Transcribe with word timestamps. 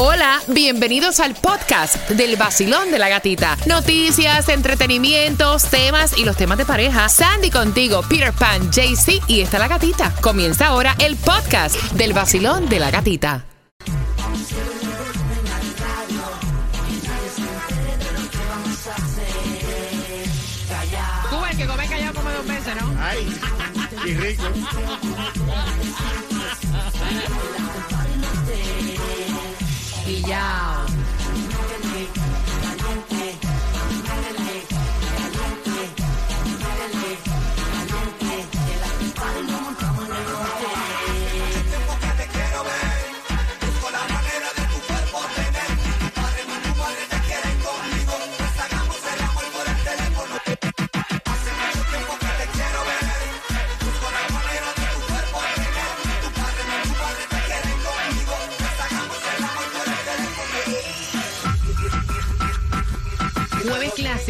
Hola, 0.00 0.40
bienvenidos 0.46 1.18
al 1.18 1.34
podcast 1.34 2.08
del 2.10 2.36
vacilón 2.36 2.92
de 2.92 3.00
la 3.00 3.08
gatita. 3.08 3.56
Noticias, 3.66 4.48
entretenimientos, 4.48 5.64
temas 5.64 6.16
y 6.16 6.24
los 6.24 6.36
temas 6.36 6.56
de 6.56 6.64
pareja. 6.64 7.08
Sandy 7.08 7.50
contigo, 7.50 8.02
Peter 8.08 8.32
Pan, 8.32 8.70
JC 8.70 9.20
y 9.26 9.40
está 9.40 9.58
la 9.58 9.66
gatita. 9.66 10.14
Comienza 10.20 10.68
ahora 10.68 10.94
el 11.00 11.16
podcast 11.16 11.74
del 11.94 12.12
vacilón 12.12 12.68
de 12.68 12.78
la 12.78 12.92
gatita. 12.92 13.44
Tú 21.28 21.44
el 21.44 21.56
que 21.56 21.66
come 21.66 21.88
callado 21.88 22.14
come 22.14 22.32
dos 22.34 22.46
veces, 22.46 22.74
¿no? 22.80 23.02
Ay, 23.02 23.36
y 24.06 24.14
rico. 24.14 24.44
Y 30.28 30.97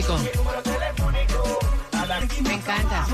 clásico. 0.02 0.18
Me 2.42 2.54
encanta. 2.54 3.06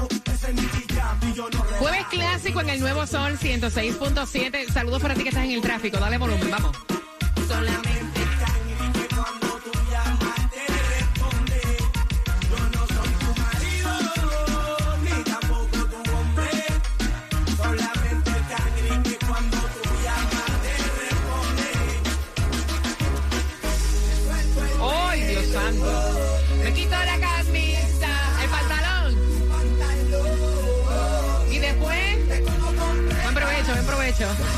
Jueves 1.78 2.06
clásico 2.10 2.60
en 2.60 2.68
el 2.70 2.80
Nuevo 2.80 3.06
Sol 3.06 3.38
106.7. 3.38 4.70
Saludos 4.72 5.00
para 5.00 5.14
ti 5.14 5.22
que 5.22 5.28
estás 5.30 5.44
en 5.44 5.52
el 5.52 5.60
tráfico. 5.60 5.98
Dale 5.98 6.18
volumen, 6.18 6.50
vamos. 6.50 6.76
Solamente. 7.48 7.93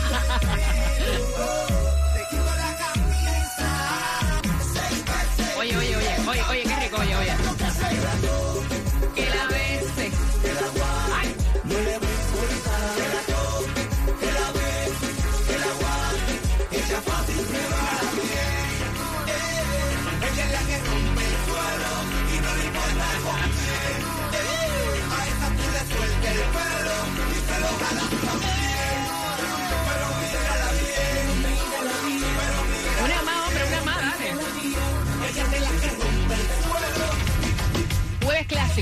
Ha! 0.08 2.05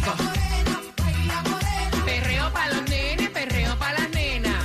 Clásico. 0.01 0.15
Perreo 2.05 2.53
para 2.53 2.69
los 2.75 2.83
nenes, 2.89 3.31
perreo 3.31 3.79
para 3.79 4.01
las 4.01 4.11
nenas. 4.11 4.65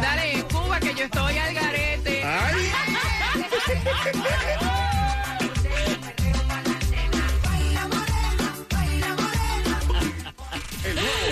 Dale, 0.00 0.44
Cuba, 0.52 0.80
que 0.80 0.94
yo 0.94 1.04
estoy 1.04 1.38
al 1.38 1.54
garete. 1.54 2.24
Ay, 2.24 2.72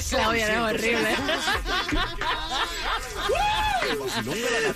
Claudia, 0.09 0.49
no 0.49 0.69
es 0.69 0.75
horrible. 0.75 1.17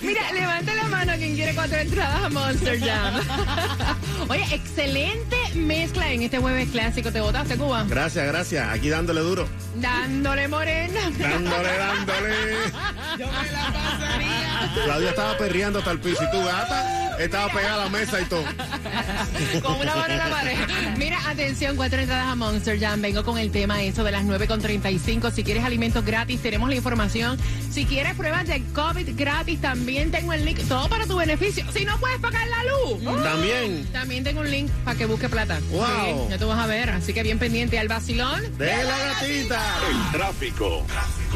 Mira, 0.01 0.31
levanta 0.33 0.73
la 0.73 0.83
mano 0.85 1.13
quien 1.17 1.35
quiere 1.35 1.53
cuatro 1.53 1.77
entradas 1.77 2.23
a 2.25 2.29
Monster 2.29 2.79
Jam. 2.79 3.21
Oye, 4.29 4.45
excelente 4.51 5.35
mezcla 5.55 6.11
en 6.11 6.23
este 6.23 6.37
jueves 6.39 6.69
clásico. 6.69 7.11
¿Te 7.11 7.21
votaste, 7.21 7.57
Cuba? 7.57 7.85
gracias, 7.87 8.25
gracias. 8.27 8.67
Aquí 8.69 8.89
dándole 8.89 9.21
duro. 9.21 9.47
Dándole 9.75 10.47
morena. 10.47 11.01
Dándole, 11.17 11.77
dándole. 11.77 12.35
Yo 13.17 13.27
me 13.27 13.51
la 13.51 13.73
pasaría. 13.73 14.71
Claudia 14.85 15.09
estaba 15.09 15.37
perreando 15.37 15.79
hasta 15.79 15.91
el 15.91 15.99
piso 15.99 16.23
y 16.23 16.31
tu 16.31 16.43
gata 16.43 17.05
estaba 17.19 17.51
pegada 17.51 17.75
a 17.75 17.85
la 17.85 17.89
mesa 17.89 18.21
y 18.21 18.25
todo. 18.25 18.43
Con 19.61 19.79
una 19.79 19.95
mano 19.95 20.13
en 20.13 20.19
la 20.19 20.29
pared. 20.29 20.57
Mira, 20.97 21.19
atención, 21.29 21.75
cuatro 21.75 21.99
entradas 21.99 22.27
a 22.27 22.35
Monster 22.35 22.79
Jam. 22.79 23.01
Vengo 23.01 23.23
con 23.23 23.37
el 23.37 23.51
tema 23.51 23.83
eso 23.83 24.03
de 24.03 24.11
las 24.11 24.23
9.35. 24.23 25.31
Si 25.31 25.43
quieres 25.43 25.63
alimentos 25.63 26.05
gratis, 26.05 26.41
tenemos 26.41 26.69
la 26.69 26.75
información. 26.75 27.37
Si 27.69 27.85
quieres 27.85 28.15
pruebas 28.15 28.47
de 28.47 28.63
COVID 28.73 29.09
gratis, 29.15 29.59
también 29.59 30.09
tengo 30.11 30.31
el 30.33 30.45
link. 30.45 30.59
Todo 30.67 30.87
para 30.87 31.05
tu 31.05 31.17
beneficio. 31.17 31.65
Si 31.73 31.83
no 31.85 31.97
puedes 31.99 32.17
pagar 32.19 32.47
la 32.47 32.63
luz. 32.63 33.23
También. 33.23 33.85
También 33.91 34.23
tengo 34.23 34.39
un 34.41 34.49
link 34.49 34.69
para 34.85 34.97
que 34.97 35.05
busque 35.05 35.27
plata. 35.27 35.59
Wow. 35.71 35.85
Sí, 35.85 36.29
ya 36.31 36.37
tú 36.37 36.47
vas 36.47 36.59
a 36.59 36.67
ver. 36.67 36.89
Así 36.89 37.13
que 37.13 37.23
bien 37.23 37.39
pendiente 37.39 37.77
al 37.77 37.87
vacilón. 37.89 38.41
De 38.57 38.83
la 38.83 38.97
gatita. 38.97 39.61
Tráfico. 40.13 40.85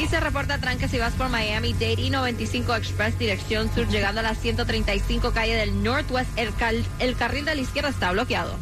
Y 0.02 0.08
se 0.08 0.20
reporta 0.22 0.58
tranque 0.60 0.88
si 0.88 0.98
vas 0.98 1.14
por 1.14 1.28
Miami 1.30 1.74
Dade 1.74 2.02
y 2.02 2.10
95 2.10 2.76
Express 2.76 3.20
dirección 3.20 3.70
sur 3.76 3.88
llegando 3.90 4.22
a 4.22 4.24
la 4.24 4.36
135 4.36 5.32
calle 5.34 5.56
del 5.56 5.84
Northwest. 5.84 6.30
El, 6.38 6.54
cal- 6.56 6.86
el 7.00 7.16
carril 7.18 7.44
de 7.46 7.56
la 7.56 7.62
izquierda 7.62 7.90
está 7.90 8.12
bloqueado. 8.14 8.56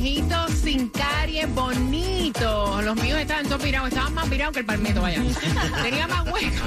Sin 0.00 0.88
caries, 0.88 1.54
bonitos. 1.54 2.82
Los 2.84 2.96
míos 2.96 3.18
estaban 3.18 3.44
todos 3.44 3.62
virados, 3.62 3.88
estaban 3.88 4.14
más 4.14 4.30
virados 4.30 4.54
que 4.54 4.60
el 4.60 4.66
palmeto, 4.66 5.02
vaya. 5.02 5.22
Tenía 5.82 6.06
más 6.06 6.26
hueco. 6.26 6.66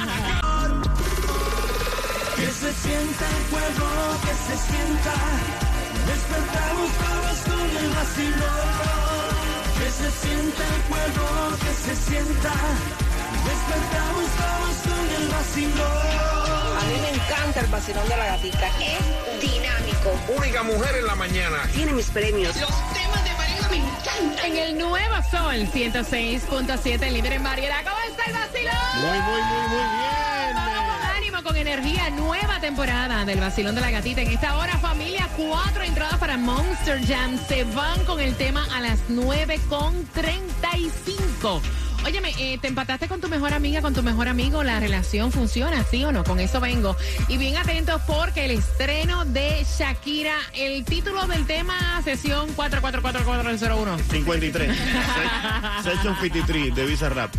Que 2.35 2.47
se 2.47 2.73
sienta 2.73 3.29
el 3.29 3.43
fuego, 3.51 3.87
que 4.23 4.33
se 4.33 4.57
sienta. 4.71 5.13
Despertamos 6.07 6.91
todos 6.97 7.37
con 7.45 7.69
el 7.77 7.89
vacilón. 7.91 9.29
Que 9.77 9.89
se 9.91 10.09
sienta 10.25 10.63
el 10.75 10.81
fuego, 10.89 11.27
que 11.59 11.73
se 11.85 11.93
sienta. 12.09 12.53
Despertamos 13.45 14.27
todos 14.41 14.75
con 14.87 15.05
el 15.21 15.25
vacilón. 15.29 16.60
A 16.81 16.83
mí 16.85 16.95
me 16.99 17.09
encanta 17.09 17.59
el 17.59 17.67
vacilón 17.67 18.09
de 18.09 18.17
la 18.17 18.25
gatita. 18.25 18.67
Es 18.79 19.41
dinámico. 19.41 20.19
Única 20.35 20.63
mujer 20.63 20.95
en 20.97 21.05
la 21.05 21.15
mañana. 21.15 21.57
Tiene 21.73 21.93
mis 21.93 22.07
premios. 22.07 22.55
Los 22.59 22.69
temas 22.93 23.23
de 23.23 23.33
María 23.35 23.69
me 23.69 23.77
encantan. 23.77 24.45
En 24.45 24.57
el 24.57 24.77
Nuevo 24.79 25.15
Sol 25.29 25.67
106.7, 25.71 27.11
libre 27.11 27.35
en 27.35 27.43
variedad. 27.43 27.83
¿Cómo 27.83 27.97
está 28.09 28.23
el 28.25 28.33
vacilón? 28.33 28.73
Muy, 28.95 29.19
muy, 29.19 29.41
muy, 29.43 29.67
muy 29.69 29.77
bien. 29.77 30.55
Vamos 30.55 30.97
con 30.97 31.15
ánimo, 31.17 31.43
con 31.43 31.55
energía. 31.55 32.09
Nueva 32.09 32.59
temporada 32.59 33.25
del 33.25 33.39
vacilón 33.39 33.75
de 33.75 33.81
la 33.81 33.91
gatita. 33.91 34.21
En 34.21 34.31
esta 34.31 34.57
hora, 34.57 34.75
familia, 34.79 35.29
cuatro 35.37 35.83
entradas 35.83 36.17
para 36.17 36.35
Monster 36.37 36.99
Jam. 37.05 37.37
Se 37.47 37.63
van 37.63 38.03
con 38.05 38.19
el 38.19 38.35
tema 38.35 38.65
a 38.73 38.81
las 38.81 38.97
9 39.07 39.59
con 39.69 40.03
35. 40.07 41.61
Óyeme, 42.03 42.33
eh, 42.39 42.57
te 42.59 42.67
empataste 42.67 43.07
con 43.07 43.21
tu 43.21 43.27
mejor 43.29 43.53
amiga, 43.53 43.81
con 43.81 43.93
tu 43.93 44.01
mejor 44.01 44.27
amigo, 44.27 44.63
la 44.63 44.79
relación 44.79 45.31
funciona, 45.31 45.83
¿sí 45.83 46.03
o 46.03 46.11
no? 46.11 46.23
Con 46.23 46.39
eso 46.39 46.59
vengo. 46.59 46.97
Y 47.27 47.37
bien 47.37 47.57
atentos 47.57 48.01
porque 48.07 48.45
el 48.45 48.51
estreno 48.51 49.23
de 49.25 49.63
Shakira, 49.77 50.33
el 50.53 50.83
título 50.83 51.27
del 51.27 51.45
tema, 51.45 52.01
sesión 52.03 52.51
444401. 52.53 53.97
53. 54.09 54.75
Se- 55.83 55.89
Section 55.91 56.15
53 56.19 56.75
de 56.75 56.85
Visa 56.85 57.09
Rap. 57.09 57.33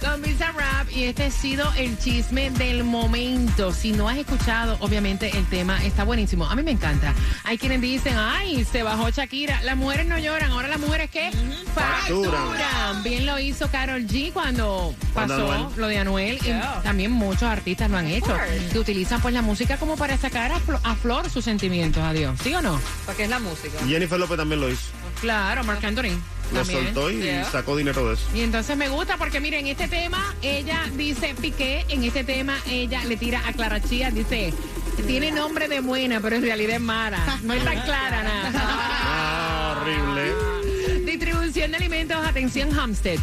Con 0.00 0.22
Visa 0.22 0.50
Rap 0.52 0.90
y 0.90 1.04
este 1.04 1.24
ha 1.24 1.30
sido 1.30 1.70
el 1.76 1.98
chisme 1.98 2.50
del 2.50 2.84
momento. 2.84 3.72
Si 3.72 3.92
no 3.92 4.08
has 4.08 4.16
escuchado, 4.16 4.76
obviamente 4.80 5.36
el 5.36 5.44
tema 5.46 5.84
está 5.84 6.04
buenísimo. 6.04 6.46
A 6.48 6.56
mí 6.56 6.62
me 6.62 6.70
encanta. 6.72 7.14
Hay 7.44 7.58
quienes 7.58 7.80
dicen, 7.82 8.16
ay, 8.16 8.64
se 8.64 8.82
bajó 8.82 9.10
Shakira. 9.10 9.60
Las 9.62 9.76
mujeres 9.76 10.06
no 10.06 10.18
lloran, 10.18 10.50
ahora 10.52 10.68
las 10.68 10.80
mujeres 10.80 11.10
¿qué? 11.10 11.30
Facturan. 11.74 12.32
Facturan. 12.32 13.02
Bien 13.02 13.26
lo 13.26 13.38
hizo 13.38 13.68
Carol 13.90 14.06
G 14.06 14.32
cuando 14.32 14.94
Cuando 15.12 15.36
pasó 15.36 15.52
Anuel. 15.52 15.80
lo 15.80 15.86
de 15.88 15.98
Anuel. 15.98 16.38
Y 16.44 16.82
también 16.84 17.10
muchos 17.10 17.42
artistas 17.42 17.90
lo 17.90 17.96
han 17.96 18.06
hecho. 18.06 18.36
Que 18.72 18.78
utilizan 18.78 19.20
pues 19.20 19.34
la 19.34 19.42
música 19.42 19.76
como 19.78 19.96
para 19.96 20.16
sacar 20.16 20.52
a, 20.52 20.60
flo- 20.60 20.80
a 20.84 20.94
flor 20.94 21.28
sus 21.28 21.44
sentimientos. 21.44 22.02
Adiós. 22.02 22.38
¿Sí 22.42 22.54
o 22.54 22.62
no? 22.62 22.80
Porque 23.06 23.24
es 23.24 23.30
la 23.30 23.40
música. 23.40 23.78
Jennifer 23.88 24.18
López 24.18 24.36
también 24.36 24.60
lo 24.60 24.68
hizo. 24.70 24.82
Claro, 25.20 25.64
Marc 25.64 25.82
Anthony. 25.84 26.16
Lo 26.52 26.60
también. 26.60 26.84
soltó 26.84 27.10
y 27.10 27.20
Yeah. 27.20 27.44
sacó 27.50 27.76
dinero 27.76 28.06
de 28.08 28.14
eso. 28.14 28.24
Y 28.34 28.40
entonces 28.42 28.76
me 28.76 28.88
gusta 28.88 29.16
porque 29.16 29.40
miren, 29.40 29.66
este 29.66 29.88
tema, 29.88 30.34
ella 30.42 30.84
dice 30.96 31.34
Piqué, 31.40 31.84
en 31.88 32.04
este 32.04 32.22
tema 32.24 32.56
ella 32.68 33.04
le 33.04 33.16
tira 33.16 33.42
a 33.46 33.52
Clara 33.52 33.80
Chía, 33.80 34.10
dice, 34.10 34.52
tiene 35.06 35.30
nombre 35.32 35.68
de 35.68 35.80
buena, 35.80 36.20
pero 36.20 36.36
en 36.36 36.42
realidad 36.42 36.76
es 36.76 36.80
mala. 36.80 37.38
No 37.42 37.54
es 37.54 37.64
tan 37.64 37.80
clara 37.84 38.22
nada. 38.22 38.50
Ah, 38.54 39.76
horrible. 39.80 41.04
Distribución 41.04 41.70
de 41.72 41.76
alimentos, 41.76 42.16
atención 42.26 42.76
Hampstead. 42.78 43.18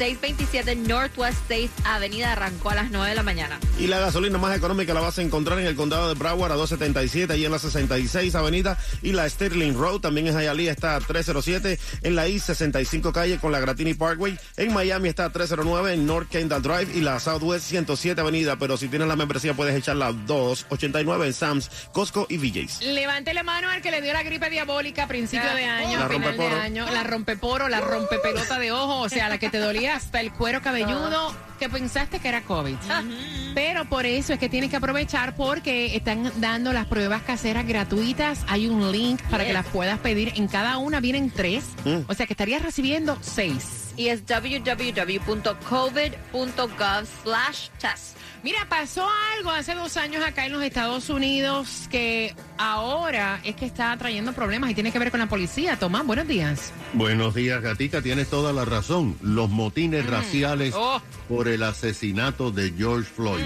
627 0.00 0.76
Northwest 0.76 1.36
6 1.48 1.70
Avenida 1.84 2.32
arrancó 2.32 2.70
a 2.70 2.74
las 2.74 2.90
9 2.90 3.10
de 3.10 3.14
la 3.14 3.22
mañana. 3.22 3.60
Y 3.78 3.86
la 3.86 3.98
gasolina 3.98 4.38
más 4.38 4.56
económica 4.56 4.94
la 4.94 5.02
vas 5.02 5.18
a 5.18 5.22
encontrar 5.22 5.58
en 5.58 5.66
el 5.66 5.76
condado 5.76 6.08
de 6.08 6.14
Broward 6.14 6.52
a 6.52 6.54
277, 6.54 7.30
ahí 7.30 7.44
en 7.44 7.52
la 7.52 7.58
66 7.58 8.34
Avenida. 8.34 8.78
Y 9.02 9.12
la 9.12 9.28
Sterling 9.28 9.74
Road 9.74 10.00
también 10.00 10.26
es 10.26 10.34
Hialeah, 10.34 10.72
está 10.72 10.96
a 10.96 11.00
307 11.00 11.78
en 12.02 12.16
la 12.16 12.26
I-65 12.26 13.12
calle 13.12 13.36
con 13.36 13.52
la 13.52 13.60
Gratini 13.60 13.92
Parkway. 13.92 14.38
En 14.56 14.72
Miami 14.72 15.10
está 15.10 15.26
a 15.26 15.32
309 15.32 15.92
en 15.92 16.06
North 16.06 16.30
Kendall 16.30 16.62
Drive 16.62 16.92
y 16.94 17.02
la 17.02 17.20
Southwest 17.20 17.66
107 17.66 18.18
Avenida. 18.22 18.56
Pero 18.56 18.78
si 18.78 18.88
tienes 18.88 19.06
la 19.06 19.16
membresía 19.16 19.52
puedes 19.52 19.76
echar 19.76 19.96
la 19.96 20.12
289 20.12 21.26
en 21.26 21.32
Sam's, 21.34 21.70
Costco 21.92 22.26
y 22.30 22.38
VJ's. 22.38 22.80
Levante 22.80 23.34
la 23.34 23.42
mano 23.42 23.68
al 23.68 23.82
que 23.82 23.90
le 23.90 24.00
dio 24.00 24.14
la 24.14 24.22
gripe 24.22 24.48
diabólica 24.48 25.04
a 25.04 25.08
principio 25.08 25.54
de 25.54 25.66
año, 25.66 25.98
La 25.98 26.08
final 26.08 26.38
de 26.38 26.46
año, 26.46 26.86
la 26.90 27.02
rompeporo, 27.02 27.68
la 27.68 27.82
rompepelota 27.82 28.58
de 28.58 28.72
ojo, 28.72 29.00
o 29.00 29.08
sea, 29.10 29.28
la 29.28 29.36
que 29.36 29.50
te 29.50 29.58
dolía 29.58 29.89
hasta 29.90 30.20
el 30.20 30.32
cuero 30.32 30.62
cabelludo, 30.62 31.34
que 31.58 31.68
pensaste 31.68 32.20
que 32.20 32.28
era 32.28 32.42
COVID. 32.42 32.76
Pero 33.54 33.84
por 33.86 34.06
eso 34.06 34.32
es 34.32 34.38
que 34.38 34.48
tienes 34.48 34.70
que 34.70 34.76
aprovechar 34.76 35.34
porque 35.36 35.96
están 35.96 36.30
dando 36.36 36.72
las 36.72 36.86
pruebas 36.86 37.22
caseras 37.22 37.66
gratuitas. 37.66 38.44
Hay 38.48 38.68
un 38.68 38.90
link 38.92 39.20
para 39.30 39.44
que 39.44 39.52
las 39.52 39.66
puedas 39.66 39.98
pedir. 39.98 40.32
En 40.36 40.46
cada 40.48 40.78
una 40.78 41.00
vienen 41.00 41.30
tres, 41.30 41.64
Mm. 41.84 42.00
o 42.08 42.14
sea 42.14 42.26
que 42.26 42.32
estarías 42.34 42.62
recibiendo 42.62 43.18
seis. 43.20 43.92
Y 43.96 44.08
es 44.08 44.22
www.covid.gov 44.26 47.06
slash 47.22 47.68
test. 47.78 48.16
Mira, 48.42 48.66
pasó 48.70 49.06
algo 49.36 49.50
hace 49.50 49.74
dos 49.74 49.98
años 49.98 50.24
acá 50.24 50.46
en 50.46 50.52
los 50.52 50.62
Estados 50.62 51.10
Unidos 51.10 51.86
que 51.90 52.34
ahora 52.56 53.38
es 53.44 53.54
que 53.54 53.66
está 53.66 53.94
trayendo 53.98 54.32
problemas 54.32 54.70
y 54.70 54.74
tiene 54.74 54.92
que 54.92 54.98
ver 54.98 55.10
con 55.10 55.20
la 55.20 55.26
policía. 55.28 55.78
Tomás, 55.78 56.06
buenos 56.06 56.26
días. 56.26 56.72
Buenos 56.94 57.34
días, 57.34 57.60
Gatica. 57.60 58.00
Tienes 58.00 58.30
toda 58.30 58.54
la 58.54 58.64
razón. 58.64 59.14
Los 59.20 59.50
motines 59.50 60.06
raciales 60.06 60.74
Oh. 60.74 61.02
por 61.28 61.48
el 61.48 61.62
asesinato 61.62 62.50
de 62.50 62.72
George 62.72 63.10
Floyd. 63.14 63.44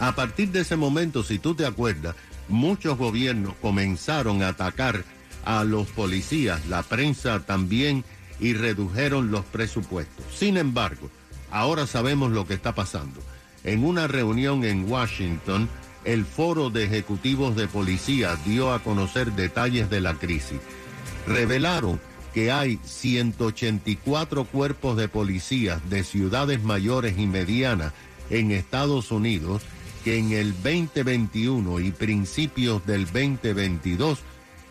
A 0.00 0.16
partir 0.16 0.48
de 0.50 0.62
ese 0.62 0.74
momento, 0.74 1.22
si 1.22 1.38
tú 1.38 1.54
te 1.54 1.64
acuerdas, 1.64 2.16
muchos 2.48 2.98
gobiernos 2.98 3.54
comenzaron 3.62 4.42
a 4.42 4.48
atacar 4.48 5.04
a 5.44 5.62
los 5.62 5.86
policías, 5.88 6.66
la 6.66 6.82
prensa 6.82 7.38
también, 7.46 8.04
y 8.40 8.54
redujeron 8.54 9.30
los 9.30 9.44
presupuestos. 9.44 10.24
Sin 10.34 10.56
embargo, 10.56 11.08
ahora 11.52 11.86
sabemos 11.86 12.32
lo 12.32 12.46
que 12.48 12.54
está 12.54 12.74
pasando. 12.74 13.20
En 13.64 13.84
una 13.84 14.06
reunión 14.06 14.64
en 14.64 14.90
Washington, 14.90 15.68
el 16.04 16.26
Foro 16.26 16.68
de 16.70 16.84
Ejecutivos 16.84 17.56
de 17.56 17.66
Policía 17.66 18.36
dio 18.44 18.72
a 18.72 18.82
conocer 18.82 19.32
detalles 19.32 19.88
de 19.88 20.02
la 20.02 20.14
crisis. 20.14 20.60
Revelaron 21.26 21.98
que 22.34 22.52
hay 22.52 22.78
184 22.84 24.44
cuerpos 24.44 24.96
de 24.96 25.08
policías 25.08 25.88
de 25.88 26.04
ciudades 26.04 26.62
mayores 26.62 27.16
y 27.18 27.26
medianas 27.26 27.92
en 28.28 28.50
Estados 28.50 29.10
Unidos 29.10 29.62
que 30.04 30.18
en 30.18 30.32
el 30.32 30.52
2021 30.52 31.80
y 31.80 31.90
principios 31.92 32.84
del 32.84 33.06
2022 33.06 34.18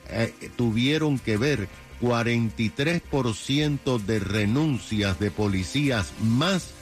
eh, 0.09 0.33
tuvieron 0.55 1.17
que 1.17 1.37
ver 1.37 1.67
43% 2.01 3.97
de 3.99 4.19
renuncias 4.19 5.19
de 5.19 5.31
policías 5.31 6.11
más 6.21 6.73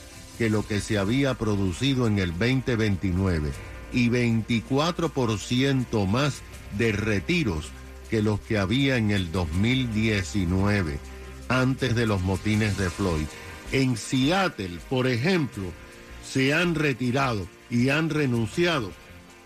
que 0.41 0.50
lo 0.50 0.65
que 0.65 0.81
se 0.81 0.98
había 0.98 1.36
producido 1.36 2.07
en 2.07 2.17
el 2.17 2.31
2029 2.31 3.51
y 3.93 4.10
24% 4.10 6.07
más 6.07 6.41
de 6.79 6.91
retiros 6.93 7.69
que 8.10 8.24
los 8.24 8.39
que 8.39 8.57
había 8.57 8.98
en 8.98 9.12
el 9.12 9.31
2019, 9.31 10.98
antes 11.48 11.93
de 11.93 12.07
los 12.07 12.21
motines 12.21 12.75
de 12.79 12.89
Floyd. 12.89 13.27
En 13.71 13.95
Seattle, 13.95 14.79
por 14.89 15.05
ejemplo, 15.05 15.65
se 16.27 16.55
han 16.55 16.74
retirado 16.74 17.48
y 17.69 17.89
han 17.89 18.10
renunciado 18.10 18.91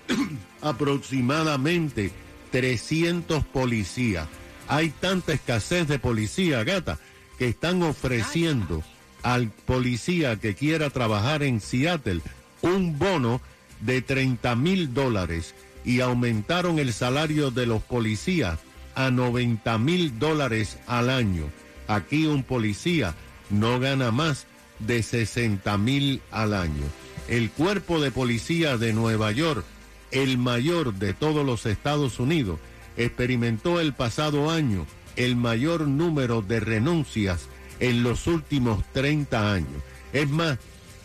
aproximadamente 0.62 2.14
300 2.52 3.44
policías. 3.44 4.30
Hay 4.70 4.92
tanta 4.92 5.34
escasez 5.34 5.90
de 5.90 6.00
policía, 6.00 6.64
gata, 6.64 7.00
que 7.38 7.50
están 7.50 7.84
ofreciendo 7.84 8.82
al 9.26 9.50
policía 9.50 10.36
que 10.36 10.54
quiera 10.54 10.92
trabajar 10.92 11.42
en 11.42 11.60
Seattle 11.60 12.22
un 12.62 13.00
bono 13.00 13.42
de 13.82 14.04
30 14.04 14.56
mil 14.56 14.94
dólares 14.94 15.56
y 15.84 16.02
aumentaron 16.02 16.78
el 16.78 16.94
salario 16.94 17.50
de 17.50 17.66
los 17.66 17.82
policías 17.82 18.60
a 18.94 19.10
90 19.10 19.80
mil 19.80 20.20
dólares 20.20 20.78
al 20.86 21.10
año. 21.10 21.46
Aquí 21.88 22.28
un 22.28 22.44
policía 22.44 23.16
no 23.50 23.80
gana 23.80 24.12
más 24.12 24.46
de 24.78 25.02
60 25.02 25.76
mil 25.80 26.22
al 26.30 26.54
año. 26.54 26.86
El 27.28 27.50
cuerpo 27.50 28.00
de 28.00 28.12
policía 28.12 28.78
de 28.78 28.94
Nueva 28.94 29.32
York, 29.32 29.66
el 30.12 30.38
mayor 30.38 30.94
de 30.94 31.16
todos 31.16 31.44
los 31.44 31.66
Estados 31.66 32.20
Unidos, 32.20 32.60
experimentó 32.96 33.80
el 33.80 33.94
pasado 33.94 34.52
año 34.52 34.86
el 35.16 35.36
mayor 35.36 35.88
número 35.88 36.44
de 36.44 36.60
renuncias 36.60 37.48
en 37.80 38.04
los 38.04 38.28
últimos 38.28 38.84
30 38.94 39.54
años. 39.54 39.82
Es 40.14 40.30
más, 40.30 40.58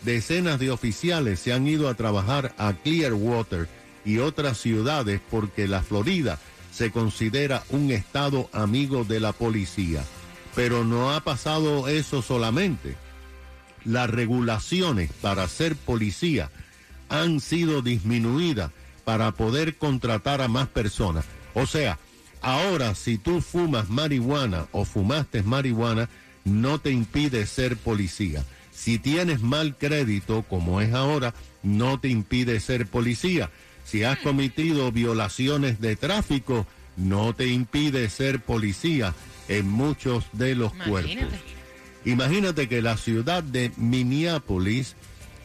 decenas 0.03 0.59
de 0.59 0.71
oficiales 0.71 1.39
se 1.39 1.53
han 1.53 1.67
ido 1.67 1.89
a 1.89 1.95
trabajar 1.95 2.53
a 2.57 2.73
Clearwater 2.73 3.67
y 4.05 4.17
otras 4.17 4.57
ciudades 4.57 5.21
porque 5.29 5.67
la 5.67 5.83
Florida 5.83 6.39
se 6.71 6.91
considera 6.91 7.63
un 7.69 7.91
estado 7.91 8.49
amigo 8.53 9.03
de 9.03 9.19
la 9.19 9.33
policía. 9.33 10.03
Pero 10.55 10.83
no 10.83 11.13
ha 11.13 11.21
pasado 11.21 11.87
eso 11.87 12.21
solamente. 12.21 12.95
Las 13.85 14.09
regulaciones 14.09 15.11
para 15.21 15.47
ser 15.47 15.75
policía 15.75 16.49
han 17.09 17.39
sido 17.39 17.81
disminuidas 17.81 18.71
para 19.03 19.31
poder 19.31 19.75
contratar 19.77 20.41
a 20.41 20.47
más 20.47 20.67
personas. 20.67 21.25
O 21.53 21.65
sea, 21.65 21.99
ahora 22.41 22.95
si 22.95 23.17
tú 23.17 23.41
fumas 23.41 23.89
marihuana 23.89 24.67
o 24.71 24.85
fumaste 24.85 25.43
marihuana, 25.43 26.09
no 26.45 26.79
te 26.79 26.91
impide 26.91 27.45
ser 27.45 27.77
policía. 27.77 28.43
Si 28.71 28.97
tienes 28.99 29.41
mal 29.41 29.77
crédito, 29.77 30.43
como 30.43 30.81
es 30.81 30.93
ahora, 30.93 31.33
no 31.63 31.99
te 31.99 32.09
impide 32.09 32.59
ser 32.59 32.87
policía. 32.87 33.51
Si 33.83 34.03
has 34.03 34.19
cometido 34.19 34.91
violaciones 34.91 35.81
de 35.81 35.95
tráfico, 35.95 36.65
no 36.97 37.33
te 37.33 37.47
impide 37.47 38.09
ser 38.09 38.41
policía 38.41 39.13
en 39.47 39.69
muchos 39.69 40.25
de 40.33 40.55
los 40.55 40.73
Imagínate. 40.73 40.89
cuerpos. 41.27 41.39
Imagínate 42.05 42.67
que 42.67 42.81
la 42.81 42.97
ciudad 42.97 43.43
de 43.43 43.71
Minneapolis, 43.77 44.95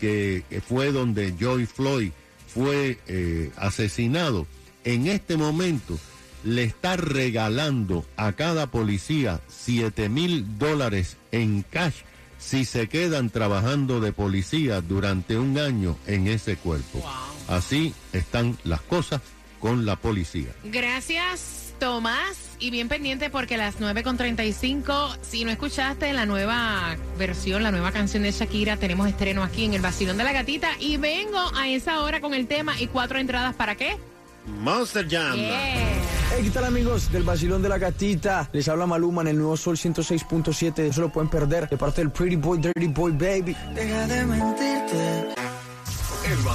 que, 0.00 0.44
que 0.48 0.60
fue 0.60 0.92
donde 0.92 1.34
Joy 1.38 1.66
Floyd 1.66 2.12
fue 2.46 2.98
eh, 3.06 3.50
asesinado, 3.56 4.46
en 4.84 5.08
este 5.08 5.36
momento 5.36 5.98
le 6.46 6.62
está 6.62 6.96
regalando 6.96 8.06
a 8.16 8.32
cada 8.32 8.68
policía 8.68 9.40
7 9.48 10.08
mil 10.08 10.58
dólares 10.58 11.16
en 11.32 11.62
cash 11.62 11.96
si 12.38 12.64
se 12.64 12.88
quedan 12.88 13.30
trabajando 13.30 14.00
de 14.00 14.12
policía 14.12 14.80
durante 14.80 15.36
un 15.36 15.58
año 15.58 15.96
en 16.06 16.28
ese 16.28 16.56
cuerpo. 16.56 17.02
Así 17.48 17.94
están 18.12 18.56
las 18.62 18.80
cosas 18.80 19.20
con 19.58 19.86
la 19.86 19.96
policía. 19.96 20.52
Gracias, 20.64 21.74
Tomás. 21.80 22.56
Y 22.58 22.70
bien 22.70 22.88
pendiente 22.88 23.28
porque 23.28 23.56
a 23.56 23.58
las 23.58 23.80
9.35, 23.80 25.18
si 25.22 25.44
no 25.44 25.50
escuchaste 25.50 26.12
la 26.12 26.26
nueva 26.26 26.96
versión, 27.18 27.62
la 27.62 27.72
nueva 27.72 27.90
canción 27.90 28.22
de 28.22 28.30
Shakira, 28.30 28.76
tenemos 28.76 29.08
estreno 29.08 29.42
aquí 29.42 29.64
en 29.64 29.74
el 29.74 29.82
Basilón 29.82 30.16
de 30.16 30.24
la 30.24 30.32
Gatita. 30.32 30.70
Y 30.78 30.96
vengo 30.96 31.40
a 31.54 31.68
esa 31.68 32.00
hora 32.02 32.20
con 32.20 32.34
el 32.34 32.46
tema 32.46 32.80
y 32.80 32.86
cuatro 32.86 33.18
entradas 33.18 33.56
para 33.56 33.74
qué. 33.74 33.96
Monster 34.46 35.06
Jam. 35.08 35.36
Yeah. 35.36 36.02
Hey, 36.30 36.42
¿qué 36.44 36.50
tal 36.50 36.64
amigos 36.64 37.10
del 37.12 37.22
Basilón 37.22 37.62
de 37.62 37.68
la 37.68 37.78
Gatita? 37.78 38.48
Les 38.52 38.68
habla 38.68 38.86
Maluma 38.86 39.22
en 39.22 39.28
el 39.28 39.38
nuevo 39.38 39.56
Sol 39.56 39.76
106.7. 39.76 40.86
No 40.86 40.92
se 40.92 41.00
lo 41.00 41.08
pueden 41.08 41.30
perder 41.30 41.68
de 41.68 41.76
parte 41.76 42.00
del 42.00 42.10
Pretty 42.10 42.36
Boy, 42.36 42.58
Dirty 42.58 42.86
Boy, 42.88 43.12
Baby. 43.12 43.56
Deja 43.74 44.06
de 44.06 44.26
mentirte. 44.26 45.35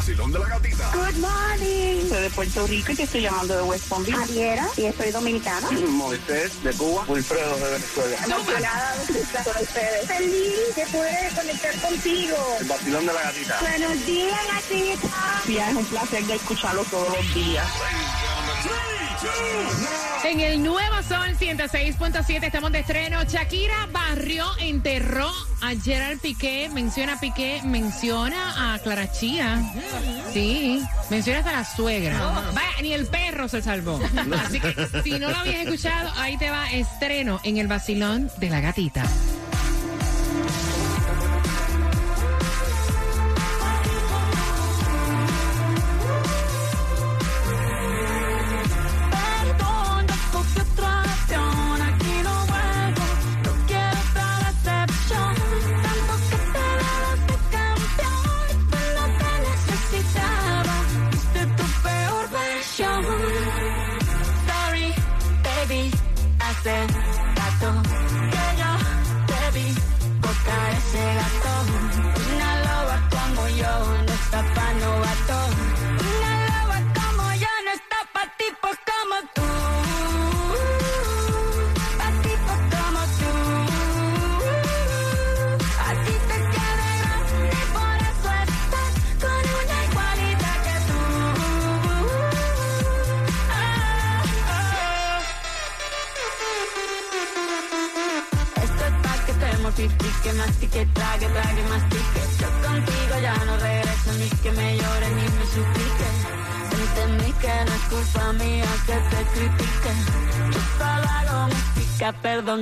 Vacilón 0.02 0.32
de 0.32 0.40
la 0.40 0.48
gatita. 0.48 0.92
Good 0.96 1.18
morning. 1.18 2.10
Soy 2.10 2.22
de 2.24 2.30
Puerto 2.32 2.66
Rico 2.66 2.92
y 2.92 2.96
te 2.96 3.04
estoy 3.04 3.22
llamando 3.22 3.56
de 3.56 3.62
West 3.62 3.88
Palm 3.88 4.04
Beach. 4.04 4.16
Javiera, 4.18 4.68
y 4.76 4.92
soy 4.94 5.12
dominicana. 5.12 5.70
Moisés 5.90 6.64
de 6.64 6.74
Cuba. 6.74 7.06
Wilfredo 7.08 7.56
de 7.58 7.72
Venezuela. 7.72 8.18
Emocionada 8.26 8.96
de 9.08 9.20
estar 9.20 9.44
con 9.44 9.62
ustedes. 9.62 10.08
Feliz 10.08 10.76
de 10.76 10.86
poder 10.88 11.34
conectar 11.36 11.82
contigo. 11.82 12.36
El 12.62 12.68
vacilón 12.68 13.06
de 13.06 13.14
la 13.14 13.22
gatita. 13.22 13.60
Buenos 13.62 14.06
días, 14.08 14.40
gatita. 14.48 15.42
Sí, 15.46 15.58
es 15.58 15.76
un 15.76 15.86
placer 15.86 16.24
de 16.26 16.34
escucharlo 16.34 16.84
todos 16.86 17.16
los 17.16 17.34
días. 17.36 17.68
En 20.24 20.40
el 20.40 20.64
nuevo 20.64 20.96
Sol 21.04 21.36
106.7 21.38 22.44
estamos 22.44 22.72
de 22.72 22.80
estreno. 22.80 23.24
Shakira 23.24 23.88
barrió, 23.92 24.46
enterró 24.60 25.30
a 25.62 25.76
Gerard 25.76 26.20
Piqué, 26.20 26.70
menciona 26.74 27.14
a 27.14 27.20
Piqué, 27.20 27.62
menciona 27.64 28.74
a 28.74 28.80
Clara 28.80 29.12
Chía. 29.12 29.62
Sí, 30.34 30.82
menciona 31.10 31.40
hasta 31.40 31.52
la 31.52 31.66
suegra. 31.66 32.18
Vaya, 32.54 32.82
ni 32.82 32.94
el 32.94 33.08
perro 33.08 33.48
se 33.48 33.62
salvó. 33.62 34.00
Así 34.44 34.60
que 34.60 34.74
si 35.04 35.20
no 35.20 35.30
lo 35.30 35.38
habías 35.38 35.66
escuchado, 35.66 36.12
ahí 36.18 36.38
te 36.38 36.50
va 36.50 36.72
estreno 36.72 37.40
en 37.44 37.58
el 37.58 37.68
vacilón 37.68 38.32
de 38.38 38.50
la 38.50 38.62
gatita. 38.62 39.04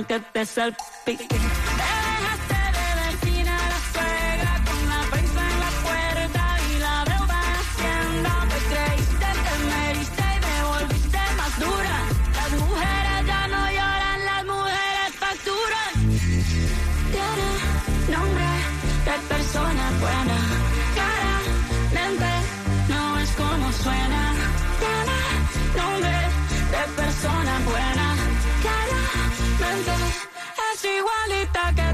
perdón 0.00 0.04
que 0.06 0.20
te 0.32 0.46
salpique. 0.46 1.28
Te 1.28 1.34
dejaste 1.34 2.60
de 2.76 2.88
vecina 3.02 3.54
la 3.72 3.80
suegra 3.92 4.52
con 4.66 4.80
la 4.88 5.00
prensa 5.10 5.40
en 5.50 5.60
la 5.60 5.70
puerta 5.84 6.44
y 6.68 6.78
la 6.78 7.04
deuda 7.04 7.38
en 7.48 7.54
hacienda. 7.60 8.32
Te 8.50 8.58
creíste 8.70 9.28
que 9.44 9.54
me 9.66 9.90
heriste 9.90 10.24
y 10.36 10.40
me 10.46 10.58
volviste 10.70 11.20
más 11.36 11.52
dura. 11.60 11.96
Las 12.36 12.50
mujeres 12.60 13.18
ya 13.26 13.42
no 13.48 13.62
lloran, 13.70 14.18
las 14.24 14.44
mujeres 14.44 15.10
facturan. 15.18 15.92
Tiene 17.12 17.48
nombre 18.16 18.48
de 19.04 19.14
igualita 31.00 31.72
que 31.74 31.89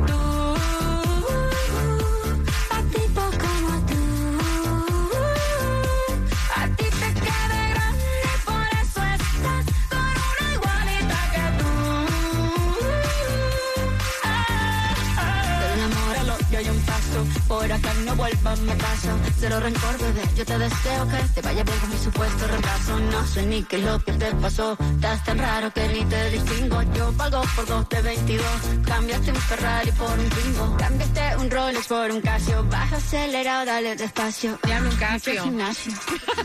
no 18.05 18.17
vuelvas, 18.17 18.61
me 18.61 18.75
paso. 18.77 19.09
Cero 19.39 19.61
rencor, 19.61 19.99
bebé. 19.99 20.23
Yo 20.37 20.45
te 20.45 20.59
deseo 20.59 21.09
que 21.09 21.17
te 21.35 21.41
vaya 21.43 21.63
bien 21.63 21.79
con 21.79 21.91
mi 21.91 21.99
supuesto 21.99 22.47
reemplazo. 22.47 22.99
No 22.99 23.27
sé 23.27 23.47
ni 23.47 23.63
qué 23.65 23.77
es 23.77 23.83
lo 23.85 23.99
que 23.99 24.13
te 24.13 24.31
pasó. 24.35 24.77
Estás 24.95 25.25
tan 25.25 25.39
raro 25.39 25.73
que 25.73 25.89
ni 25.89 26.05
te 26.05 26.31
distingo. 26.31 26.83
Yo 26.95 27.13
pago 27.13 27.43
por 27.55 27.67
dos 27.67 27.89
de 27.89 28.03
22. 28.03 28.47
Cambiaste 28.87 29.31
un 29.31 29.37
Ferrari 29.37 29.93
por 29.93 30.19
un 30.19 30.29
Twingo. 30.29 30.77
Cambiaste 30.77 31.37
un 31.39 31.51
Rolex 31.51 31.87
por 31.87 32.11
un 32.11 32.21
Casio. 32.21 32.65
Baja 32.65 32.97
acelerado, 32.97 33.67
dale 33.67 33.97
despacio. 33.97 34.59
Diablo, 34.65 34.91
un 34.91 34.97
Casio. 34.97 35.43
gimnasio. 35.45 35.93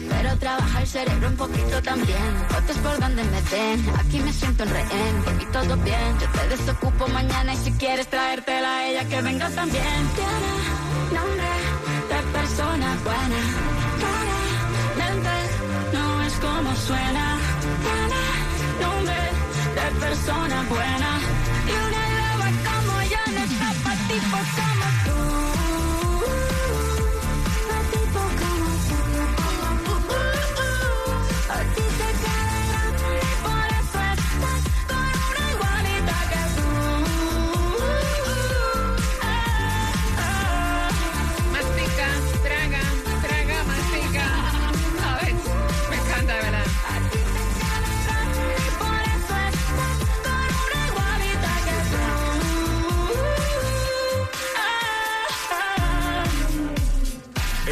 Pero 0.09 0.38
trabaja 0.38 0.81
el 0.81 0.88
cerebro 0.88 1.27
un 1.29 1.38
poquito 1.38 1.81
también. 1.81 2.45
Fotos 2.50 2.77
por 2.77 3.00
donde 3.00 3.23
me 3.23 3.41
den. 3.41 3.89
Aquí 4.00 4.19
me 4.19 4.33
siento 4.33 4.63
en 4.63 4.69
rehén. 4.69 5.23
Por 5.23 5.33
mí 5.35 5.45
todo 5.51 5.77
bien. 5.77 6.19
Yo 6.19 6.27
te 6.29 6.47
desocupo 6.50 7.07
mañana 7.07 7.53
y 7.53 7.57
si 7.57 7.71
quieres 7.73 8.07
traértela 8.07 8.77
a 8.77 8.88
ella 8.88 9.05
que 9.07 9.21
venga 9.21 9.50
también. 9.50 10.80
Nombre 11.13 11.51
de 12.12 12.20
persona 12.38 12.98
buena. 13.03 13.39
Claramente 14.01 15.36
no 15.94 16.22
es 16.24 16.34
como 16.46 16.75
suena. 16.75 17.25
Nombre 18.82 19.22
de 19.77 19.86
persona 20.00 20.58
buena. 20.70 21.10
Y 21.68 21.74
una 21.88 22.03
loba 22.20 22.50
como 22.68 22.94
yo 23.13 23.22
no 23.36 23.41
está 23.50 23.70
pa' 23.84 23.98
tipos 24.08 24.80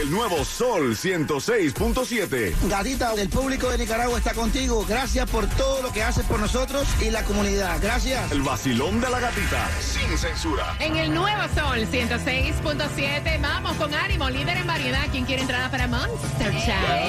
El 0.09 0.15
nuevo 0.15 0.43
Sol 0.43 0.95
106.7. 0.95 2.55
Gatita, 2.67 3.13
el 3.13 3.29
público 3.29 3.69
de 3.69 3.77
Nicaragua 3.77 4.17
está 4.17 4.33
contigo. 4.33 4.83
Gracias 4.89 5.29
por 5.29 5.45
todo 5.49 5.83
lo 5.83 5.91
que 5.93 6.01
haces 6.01 6.25
por 6.25 6.39
nosotros 6.39 6.87
y 6.99 7.11
la 7.11 7.23
comunidad. 7.23 7.77
Gracias. 7.79 8.31
El 8.31 8.41
vacilón 8.41 9.01
de 9.01 9.07
la 9.11 9.19
gatita. 9.19 9.69
Sin 9.79 10.17
censura. 10.17 10.75
En 10.79 10.95
el 10.95 11.13
nuevo 11.13 11.43
Sol 11.53 11.85
106.7, 11.85 13.39
vamos 13.39 13.77
con 13.77 13.93
ánimo, 13.93 14.27
líder 14.31 14.57
en 14.57 14.65
variedad. 14.65 15.05
¿Quién 15.11 15.25
quiere 15.25 15.43
entrada 15.43 15.69
para 15.69 15.85
Monster 15.87 16.53
Chat? 16.65 17.03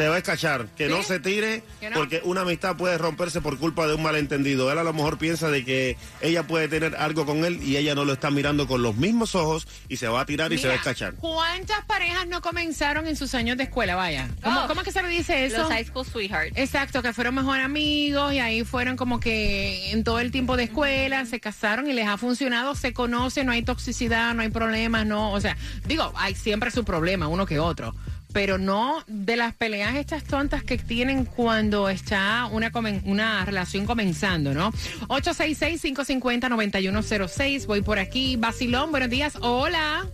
Se 0.00 0.08
va 0.08 0.14
a 0.14 0.18
escachar, 0.18 0.66
que 0.78 0.86
¿Sí? 0.86 0.90
no 0.94 1.02
se 1.02 1.20
tire, 1.20 1.62
porque 1.94 2.22
una 2.24 2.40
amistad 2.40 2.74
puede 2.74 2.96
romperse 2.96 3.42
por 3.42 3.58
culpa 3.58 3.86
de 3.86 3.92
un 3.94 4.02
malentendido. 4.02 4.72
Él 4.72 4.78
a 4.78 4.82
lo 4.82 4.94
mejor 4.94 5.18
piensa 5.18 5.50
de 5.50 5.62
que 5.62 5.98
ella 6.22 6.46
puede 6.46 6.68
tener 6.68 6.96
algo 6.96 7.26
con 7.26 7.44
él 7.44 7.62
y 7.62 7.76
ella 7.76 7.94
no 7.94 8.06
lo 8.06 8.14
está 8.14 8.30
mirando 8.30 8.66
con 8.66 8.82
los 8.82 8.96
mismos 8.96 9.34
ojos 9.34 9.68
y 9.90 9.98
se 9.98 10.08
va 10.08 10.22
a 10.22 10.24
tirar 10.24 10.54
y 10.54 10.58
se 10.58 10.68
va 10.68 10.72
a 10.72 10.76
escachar. 10.76 11.14
¿Cuántas 11.16 11.84
parejas 11.84 12.26
no 12.28 12.40
comenzaron 12.40 13.06
en 13.06 13.14
sus 13.14 13.34
años 13.34 13.58
de 13.58 13.64
escuela? 13.64 13.94
Vaya. 13.94 14.28
¿Cómo, 14.42 14.60
Oh. 14.62 14.68
cómo 14.68 14.80
es 14.80 14.86
que 14.86 14.92
se 14.92 15.02
le 15.02 15.08
dice 15.10 15.44
eso? 15.44 15.58
Los 15.58 15.68
high 15.68 15.84
school 15.84 16.06
sweethearts. 16.06 16.56
Exacto, 16.56 17.02
que 17.02 17.12
fueron 17.12 17.34
mejor 17.34 17.60
amigos 17.60 18.32
y 18.32 18.38
ahí 18.38 18.64
fueron 18.64 18.96
como 18.96 19.20
que 19.20 19.90
en 19.90 20.02
todo 20.02 20.18
el 20.20 20.30
tiempo 20.30 20.56
de 20.56 20.64
escuela 20.64 21.26
se 21.26 21.40
casaron 21.40 21.86
y 21.88 21.92
les 21.92 22.08
ha 22.08 22.16
funcionado, 22.16 22.74
se 22.74 22.94
conocen, 22.94 23.44
no 23.44 23.52
hay 23.52 23.62
toxicidad, 23.62 24.32
no 24.34 24.40
hay 24.40 24.48
problemas, 24.48 25.04
no, 25.04 25.30
o 25.32 25.40
sea, 25.42 25.58
digo, 25.86 26.10
hay 26.16 26.34
siempre 26.34 26.70
su 26.70 26.84
problema, 26.84 27.28
uno 27.28 27.44
que 27.44 27.58
otro, 27.58 27.94
pero 28.32 28.58
no 28.58 29.02
de 29.06 29.36
las 29.36 29.54
peleas 29.54 29.94
estas 29.96 30.24
tontas 30.24 30.62
que 30.62 30.78
tienen 30.78 31.24
cuando 31.24 31.88
está 31.88 32.46
una, 32.52 32.70
comen- 32.70 33.02
una 33.04 33.44
relación 33.44 33.86
comenzando, 33.86 34.54
¿no? 34.54 34.70
866-550-9106, 35.08 37.66
voy 37.66 37.82
por 37.82 37.98
aquí. 37.98 38.36
Basilón, 38.36 38.90
buenos 38.90 39.10
días, 39.10 39.36
hola. 39.40 40.06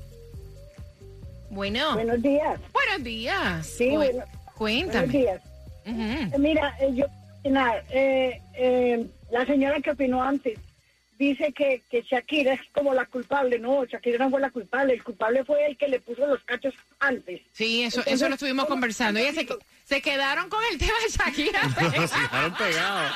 Bueno. 1.51 1.95
Buenos 1.95 2.23
días. 2.23 2.61
Buenos 2.73 3.05
días. 3.05 3.67
Sí, 3.67 3.91
bueno, 3.91 4.25
Cuéntame. 4.55 5.07
Buenos 5.07 5.13
días. 5.13 5.41
Ujú. 5.87 6.01
Eh, 6.03 6.31
Mira, 6.39 6.75
eh, 6.81 6.91
yo, 6.95 7.07
nada, 7.51 7.83
eh, 7.91 8.41
eh, 8.55 9.07
la 9.31 9.45
señora 9.47 9.81
que 9.81 9.91
opinó 9.91 10.23
antes 10.23 10.59
dice 11.19 11.53
que, 11.53 11.83
que 11.91 12.03
Shakira 12.03 12.55
es 12.55 12.61
como 12.73 12.95
la 12.95 13.07
culpable. 13.07 13.59
No, 13.59 13.85
Shakira 13.85 14.19
no 14.25 14.31
fue 14.31 14.41
la 14.41 14.51
culpable. 14.51 14.95
El 14.95 15.03
culpable 15.05 15.45
fue 15.45 15.67
el 15.67 15.77
que 15.77 15.89
le 15.89 16.01
puso 16.01 16.27
los 16.27 16.43
cachos 16.45 16.75
antes. 17.01 17.41
Sí, 17.53 17.83
eso, 17.83 17.99
Entonces, 18.01 18.13
eso 18.15 18.29
lo 18.29 18.35
estuvimos 18.35 18.65
¿cómo- 18.65 18.75
conversando. 18.75 19.21
Oye, 19.21 19.33
se, 19.33 19.47
se 19.85 20.03
quedaron 20.03 20.49
con 20.49 20.61
el 20.73 20.79
tema 20.79 20.93
de 21.05 21.11
Shakira. 21.11 21.61
se 22.09 22.17
quedaron 22.29 22.55
pegados. 22.55 23.13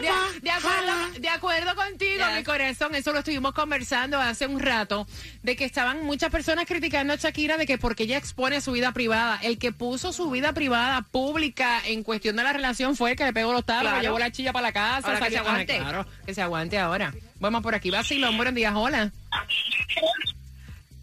De, 0.00 0.40
de 0.40 0.50
acuerdo, 0.50 0.92
de 1.18 1.28
acuerdo 1.28 1.74
contigo, 1.74 2.24
mi 2.36 2.42
corazón, 2.44 2.94
eso 2.94 3.12
lo 3.12 3.20
estuvimos 3.20 3.52
conversando 3.52 4.20
hace 4.20 4.46
un 4.46 4.60
rato, 4.60 5.06
de 5.42 5.56
que 5.56 5.64
estaban 5.64 6.04
muchas 6.04 6.30
personas 6.30 6.66
criticando 6.66 7.12
a 7.12 7.16
Shakira 7.16 7.56
de 7.56 7.66
que 7.66 7.78
porque 7.78 8.04
ella 8.04 8.18
expone 8.18 8.60
su 8.60 8.72
vida 8.72 8.92
privada. 8.92 9.38
El 9.42 9.58
que 9.58 9.72
puso 9.72 10.12
su 10.12 10.30
vida 10.30 10.52
privada 10.52 11.02
pública 11.02 11.80
en 11.86 12.02
cuestión 12.02 12.36
de 12.36 12.42
la 12.42 12.52
relación 12.52 12.96
fue 12.96 13.12
el 13.12 13.16
que 13.16 13.24
le 13.24 13.32
pegó 13.32 13.52
los 13.52 13.64
tablos, 13.64 13.90
Claro. 13.92 14.02
llevó 14.02 14.18
la 14.18 14.30
chilla 14.30 14.52
para 14.52 14.68
la 14.68 14.72
casa. 14.72 15.08
Ahora 15.08 15.20
que 15.20 15.30
se 15.30 15.38
aguante. 15.38 15.78
Claro, 15.78 16.06
que 16.26 16.34
se 16.34 16.42
aguante 16.42 16.78
ahora. 16.78 17.14
Vamos 17.40 17.62
por 17.62 17.74
aquí. 17.74 17.90
Vacilón, 17.90 18.36
buenos 18.36 18.54
días, 18.54 18.72
hola. 18.74 19.10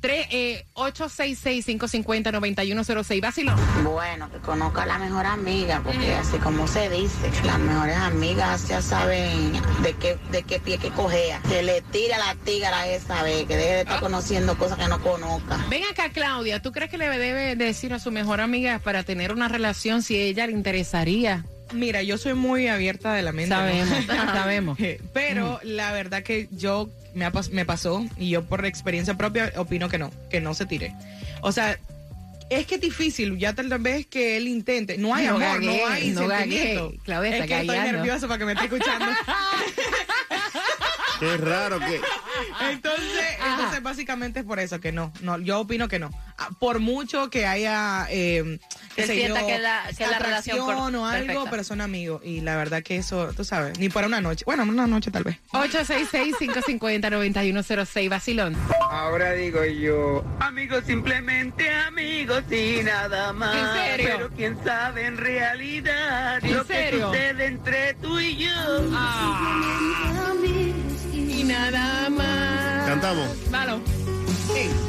Tres, 0.02 0.28
eh, 0.32 0.66
866-550-9106. 0.74 3.22
Vacilón. 3.22 3.56
Bueno, 3.84 4.32
que 4.32 4.40
conozca 4.40 4.82
a 4.84 4.88
la 4.88 4.98
mejor 4.98 5.28
amiga, 5.28 5.82
porque 5.86 6.16
así 6.16 6.38
como 6.38 6.66
se 6.68 6.90
dice, 6.90 7.30
las 7.46 7.60
mejores 7.60 7.98
amigas 7.98 8.68
ya 8.68 8.82
saben 8.82 9.54
de 9.84 9.94
qué, 9.94 10.18
de 10.32 10.42
qué 10.42 10.60
pie 10.60 10.80
que 10.80 10.90
cojea. 10.90 11.40
Que 11.48 11.62
le 11.62 11.82
tira 11.82 12.18
la 12.18 12.34
tigra 12.44 12.88
esa 12.88 13.22
vez, 13.22 13.46
que 13.46 13.56
deje 13.56 13.74
de 13.74 13.82
estar 13.82 14.00
conociendo 14.00 14.58
cosas 14.58 14.80
que 14.80 14.88
no 14.88 15.00
conozca. 15.02 15.64
Ven 15.70 15.84
acá, 15.92 16.10
Claudia. 16.10 16.64
¿Tú 16.64 16.72
crees 16.72 16.90
que 16.90 16.98
le 16.98 17.08
debe 17.08 17.56
decir 17.56 17.94
a 17.94 18.00
su 18.00 18.10
mejor 18.12 18.42
amiga 18.42 18.80
para 18.80 19.04
tener 19.04 19.32
una 19.32 19.50
relación 19.50 20.02
si 20.02 20.18
ella 20.18 20.48
le 20.48 20.54
interesaría? 20.54 21.46
Mira, 21.74 22.02
yo 22.02 22.18
soy 22.18 22.34
muy 22.34 22.68
abierta 22.68 23.14
de 23.14 23.22
la 23.22 23.32
mente. 23.32 23.56
¿no? 23.56 23.62
Sabemos, 23.62 24.06
sabemos. 24.08 24.80
Pero 25.14 25.60
la 25.64 25.92
verdad 25.92 26.24
que 26.24 26.48
yo 26.52 26.90
me, 27.14 27.26
ha 27.26 27.32
pas- 27.32 27.50
me 27.52 27.66
pasó 27.66 28.06
y 28.18 28.30
yo 28.30 28.44
por 28.44 28.66
experiencia 28.66 29.16
propia 29.16 29.52
opino 29.58 29.90
que 29.90 29.98
no, 29.98 30.12
que 30.30 30.42
no 30.42 30.54
se 30.54 30.66
tire. 30.66 30.94
O 31.42 31.52
sea, 31.52 31.78
es 32.50 32.66
que 32.68 32.76
es 32.76 32.82
difícil, 32.82 33.38
ya 33.38 33.54
tal 33.54 33.68
vez 33.80 34.06
que 34.08 34.36
él 34.38 34.48
intente. 34.48 34.98
No 34.98 35.16
hay 35.16 35.28
No 35.28 35.36
amor, 35.36 35.64
no 35.64 35.72
hay 35.88 36.10
no 36.12 36.28
sentimiento. 36.28 36.92
es 37.24 37.46
que 37.48 37.60
estoy 37.62 37.78
nerviosa 37.80 38.28
para 38.28 38.38
que 38.40 38.46
me 38.46 38.52
esté 38.54 38.66
escuchando. 38.66 39.06
Qué 41.20 41.38
raro 41.38 41.80
que... 41.80 42.02
Entonces, 42.72 43.21
entonces 43.62 43.84
básicamente 43.84 44.40
es 44.42 44.46
por 44.46 44.60
eso 44.60 44.80
que 44.80 44.92
no, 44.92 45.12
no, 45.22 45.38
yo 45.40 45.60
opino 45.62 45.88
que 45.88 46.00
no. 46.00 46.10
Ah, 46.38 46.50
Por 46.60 46.80
mucho 46.80 47.30
que 47.30 47.46
haya 47.46 48.08
eh, 48.10 48.60
qué 48.96 49.02
Que 49.02 49.08
sé 49.08 49.14
sienta 49.16 49.42
yo, 49.42 49.48
que 49.48 49.60
la- 49.60 49.84
que 49.98 50.08
la 50.08 50.20
relación 50.20 50.60
o 50.96 51.06
algo, 51.06 51.28
perfecta. 51.28 51.50
pero 51.52 51.64
son 51.64 51.82
amigos 51.82 52.22
y 52.26 52.42
la 52.42 52.56
verdad 52.58 52.84
que 52.84 52.98
eso, 52.98 53.32
tú 53.36 53.44
sabes, 53.44 53.78
ni 53.80 53.90
para 53.90 54.08
una 54.08 54.22
noche. 54.22 54.44
Bueno, 54.46 54.64
una 54.64 54.88
noche 54.88 55.12
tal 55.12 55.24
vez. 55.24 55.38
866-550-9106. 55.52 58.10
Vacilón. 58.10 58.56
Ahora 58.92 59.32
digo 59.34 59.64
yo, 59.66 60.24
amigos, 60.40 60.84
simplemente 60.86 61.70
amigos 61.70 62.44
y 62.52 62.82
nada 62.84 63.34
más. 63.34 63.56
¿En 63.56 63.74
serio? 63.90 64.10
Pero 64.18 64.30
quién 64.36 64.58
sabe 64.64 65.06
en 65.06 65.18
realidad 65.18 66.44
¿En 66.44 66.58
lo 66.58 66.64
serio? 66.66 67.12
que 67.12 67.18
sucede 67.30 67.46
entre 67.46 67.94
tú 67.96 68.20
y 68.20 68.38
yo. 68.38 68.50
Y 71.14 71.44
nada 71.44 72.10
más. 72.10 72.31
Cantamos. 72.92 73.30
Malo. 73.50 73.80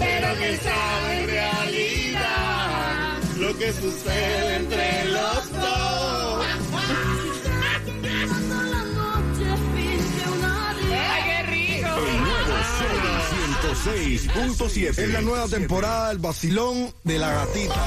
Pero 0.01 0.29
quién 0.37 0.59
sabe 0.61 1.21
en 1.21 1.29
realidad 1.29 3.19
lo 3.39 3.57
que 3.57 3.73
sucede 3.73 4.57
entre 4.57 5.05
los 5.05 5.53
dos. 5.53 6.47
¡Ay, 11.01 11.23
qué 11.27 11.43
rico! 11.45 11.89
El 11.97 12.21
nuevo 12.23 12.55
Sol 12.81 12.99
106.7. 13.77 14.99
Es 14.99 15.09
la 15.11 15.21
nueva 15.21 15.47
temporada 15.47 16.09
del 16.09 16.19
vacilón 16.19 16.93
de 17.05 17.19
la 17.21 17.33
gatita. 17.33 17.85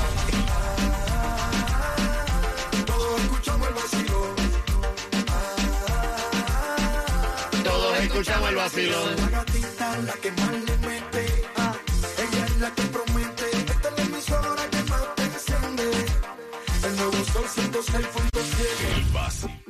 Todos 2.85 3.19
escuchamos 3.19 3.67
el 3.67 3.73
vacilón. 3.73 4.35
escuchamos 8.05 8.49
el 8.49 8.55
vacilón. 8.55 9.74
La 10.03 10.13
que 10.13 10.29
más 10.29 10.51
le 10.51 10.77
mete. 10.85 11.25
Ella 12.17 12.45
es 12.45 12.59
la 12.59 12.69
que 12.75 12.81
promete. 12.83 13.45
Esta 13.53 13.89
es 13.89 13.97
la 13.97 14.03
emisora 14.03 14.69
que 14.69 14.83
más 14.83 15.15
te 15.15 15.23
enciende. 15.23 15.91
El 16.83 16.95
nuevo 16.97 17.23
sol 17.31 17.45
106.7. 17.45 18.97
El 18.97 19.03
vacilón. 19.13 19.64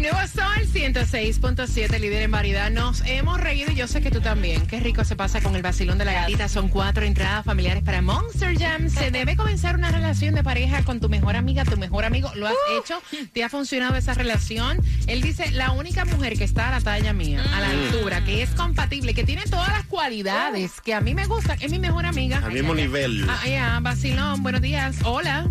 El 0.00 0.06
nuevo 0.10 0.26
Sol 0.28 0.66
106.7, 0.72 2.00
líder 2.00 2.22
en 2.22 2.30
variedad. 2.30 2.70
Nos 2.70 3.02
hemos 3.04 3.38
reído 3.38 3.70
y 3.70 3.74
yo 3.74 3.86
sé 3.86 4.00
que 4.00 4.10
tú 4.10 4.22
también. 4.22 4.66
Qué 4.66 4.80
rico 4.80 5.04
se 5.04 5.14
pasa 5.14 5.42
con 5.42 5.54
el 5.56 5.60
vacilón 5.60 5.98
de 5.98 6.06
la 6.06 6.14
gatita. 6.14 6.48
Son 6.48 6.70
cuatro 6.70 7.04
entradas 7.04 7.44
familiares 7.44 7.82
para 7.82 8.00
Monster 8.00 8.58
Jam. 8.58 8.88
Se 8.88 9.10
debe 9.10 9.36
comenzar 9.36 9.74
una 9.74 9.90
relación 9.90 10.34
de 10.34 10.42
pareja 10.42 10.84
con 10.84 11.00
tu 11.00 11.10
mejor 11.10 11.36
amiga, 11.36 11.66
tu 11.66 11.76
mejor 11.76 12.06
amigo. 12.06 12.32
¿Lo 12.34 12.46
has 12.46 12.54
hecho? 12.78 13.02
¿Te 13.34 13.44
ha 13.44 13.50
funcionado 13.50 13.94
esa 13.94 14.14
relación? 14.14 14.80
Él 15.06 15.20
dice, 15.20 15.50
la 15.50 15.72
única 15.72 16.06
mujer 16.06 16.38
que 16.38 16.44
está 16.44 16.68
a 16.68 16.70
la 16.70 16.80
talla 16.80 17.12
mía, 17.12 17.44
a 17.54 17.60
la 17.60 17.68
altura, 17.68 18.24
que 18.24 18.42
es 18.42 18.48
compatible, 18.52 19.12
que 19.12 19.24
tiene 19.24 19.42
todas 19.50 19.68
las 19.68 19.84
cualidades 19.84 20.80
que 20.80 20.94
a 20.94 21.02
mí 21.02 21.14
me 21.14 21.26
gustan, 21.26 21.58
es 21.60 21.70
mi 21.70 21.78
mejor 21.78 22.06
amiga. 22.06 22.38
Al 22.38 22.52
mismo 22.52 22.74
nivel. 22.74 23.26
Ah, 23.28 23.46
ya, 23.46 23.78
vacilón, 23.82 24.42
buenos 24.42 24.62
días. 24.62 24.96
Hola. 25.04 25.46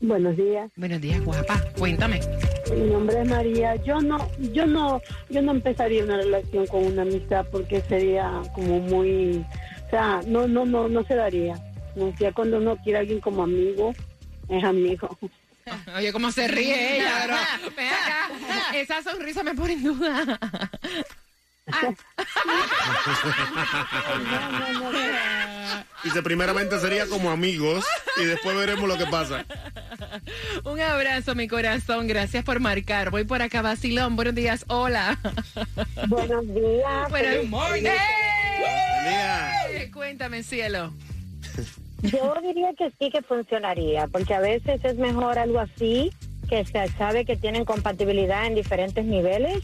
Buenos 0.00 0.36
días. 0.36 0.70
Buenos 0.76 1.00
días, 1.00 1.20
guapa. 1.20 1.60
Cuéntame. 1.76 2.20
Mi 2.76 2.90
nombre 2.90 3.20
es 3.20 3.28
María. 3.28 3.76
Yo 3.76 4.00
no, 4.00 4.18
yo 4.38 4.66
no, 4.66 5.00
yo 5.28 5.42
no 5.42 5.52
empezaría 5.52 6.04
una 6.04 6.16
relación 6.16 6.66
con 6.66 6.84
una 6.84 7.02
amistad 7.02 7.46
porque 7.50 7.80
sería 7.82 8.42
como 8.54 8.80
muy, 8.80 9.44
o 9.86 9.90
sea, 9.90 10.20
no, 10.26 10.46
no, 10.46 10.64
no, 10.64 10.88
no 10.88 11.04
se 11.04 11.14
daría. 11.14 11.54
No 11.94 12.14
sea 12.16 12.32
cuando 12.32 12.58
uno 12.58 12.76
quiere 12.82 12.98
a 12.98 13.00
alguien 13.00 13.20
como 13.20 13.42
amigo, 13.42 13.92
es 14.48 14.64
amigo. 14.64 15.18
Oye, 15.96 16.12
cómo 16.12 16.32
se 16.32 16.48
ríe 16.48 16.96
ella, 16.96 17.12
pero 17.60 17.76
ven 17.76 17.88
acá. 17.88 18.30
Esa 18.74 19.02
sonrisa 19.02 19.42
me 19.42 19.54
pone 19.54 19.74
en 19.74 19.84
duda. 19.84 20.40
Dice, 26.02 26.22
primeramente 26.22 26.78
sería 26.80 27.06
como 27.06 27.30
amigos 27.30 27.84
y 28.20 28.24
después 28.24 28.56
veremos 28.56 28.88
lo 28.88 28.98
que 28.98 29.06
pasa. 29.06 29.46
Un 30.64 30.80
abrazo, 30.80 31.36
mi 31.36 31.46
corazón. 31.46 32.08
Gracias 32.08 32.44
por 32.44 32.58
marcar. 32.60 33.10
Voy 33.10 33.24
por 33.24 33.42
acá, 33.42 33.62
Basilón. 33.62 34.16
Buenos 34.16 34.34
días. 34.34 34.64
Hola. 34.68 35.18
Buenos 36.08 36.46
días. 36.48 37.10
Buenos 37.10 37.48
morning. 37.48 37.90
¡Ey! 39.04 39.90
Cuéntame, 39.92 40.42
cielo. 40.42 40.92
Yo 42.02 42.34
diría 42.42 42.72
que 42.76 42.90
sí 42.98 43.10
que 43.10 43.22
funcionaría, 43.22 44.08
porque 44.08 44.34
a 44.34 44.40
veces 44.40 44.84
es 44.84 44.96
mejor 44.96 45.38
algo 45.38 45.60
así, 45.60 46.12
que 46.48 46.64
se 46.64 46.88
sabe 46.98 47.24
que 47.24 47.36
tienen 47.36 47.64
compatibilidad 47.64 48.46
en 48.46 48.56
diferentes 48.56 49.04
niveles 49.04 49.62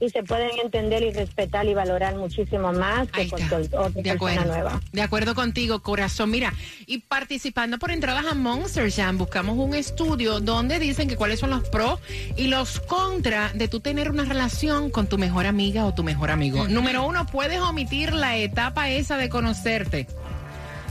y 0.00 0.10
se 0.10 0.22
pueden 0.22 0.50
entender 0.62 1.02
y 1.02 1.12
respetar 1.12 1.66
y 1.66 1.74
valorar 1.74 2.16
muchísimo 2.16 2.72
más 2.72 3.08
que 3.10 3.28
con 3.28 3.40
cual- 3.48 3.62
otra 3.64 3.88
De 3.90 4.02
persona 4.02 4.12
acuerdo. 4.14 4.44
nueva. 4.44 4.80
De 4.92 5.02
acuerdo 5.02 5.34
contigo, 5.34 5.80
corazón. 5.82 6.30
Mira, 6.30 6.52
y 6.86 6.98
participando 6.98 7.78
por 7.78 7.90
entradas 7.90 8.26
a 8.26 8.34
Monster 8.34 8.90
Jam, 8.92 9.18
buscamos 9.18 9.56
un 9.58 9.74
estudio 9.74 10.40
donde 10.40 10.78
dicen 10.78 11.08
que 11.08 11.16
cuáles 11.16 11.40
son 11.40 11.50
los 11.50 11.68
pros 11.68 12.00
y 12.36 12.48
los 12.48 12.80
contras 12.80 13.56
de 13.58 13.68
tú 13.68 13.80
tener 13.80 14.10
una 14.10 14.24
relación 14.24 14.90
con 14.90 15.06
tu 15.08 15.18
mejor 15.18 15.46
amiga 15.46 15.84
o 15.84 15.94
tu 15.94 16.02
mejor 16.04 16.30
amigo. 16.30 16.68
Número 16.68 17.04
uno, 17.06 17.26
puedes 17.26 17.60
omitir 17.60 18.12
la 18.12 18.36
etapa 18.36 18.88
esa 18.90 19.16
de 19.16 19.28
conocerte. 19.28 20.06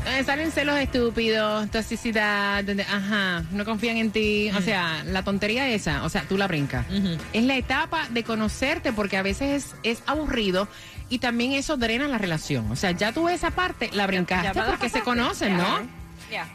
Eh, 0.07 0.23
salen 0.23 0.51
celos 0.51 0.77
estúpidos, 0.79 1.69
toxicidad, 1.69 2.63
donde, 2.63 2.83
ajá, 2.83 3.43
no 3.51 3.65
confían 3.65 3.97
en 3.97 4.11
ti. 4.11 4.49
O 4.57 4.61
sea, 4.61 5.03
la 5.05 5.23
tontería 5.23 5.67
esa, 5.69 6.03
o 6.03 6.09
sea, 6.09 6.23
tú 6.23 6.37
la 6.37 6.47
brincas. 6.47 6.85
Es 7.33 7.43
la 7.43 7.55
etapa 7.57 8.07
de 8.09 8.23
conocerte 8.23 8.93
porque 8.93 9.17
a 9.17 9.21
veces 9.21 9.75
es, 9.83 9.97
es 9.97 10.03
aburrido 10.07 10.67
y 11.09 11.19
también 11.19 11.53
eso 11.53 11.77
drena 11.77 12.07
la 12.07 12.17
relación. 12.17 12.71
O 12.71 12.75
sea, 12.75 12.91
ya 12.91 13.11
tú 13.11 13.29
esa 13.29 13.51
parte 13.51 13.89
la 13.93 14.07
brincaste 14.07 14.51
ya 14.53 14.65
porque 14.65 14.89
se 14.89 15.01
conocen, 15.01 15.57
¿no? 15.57 15.97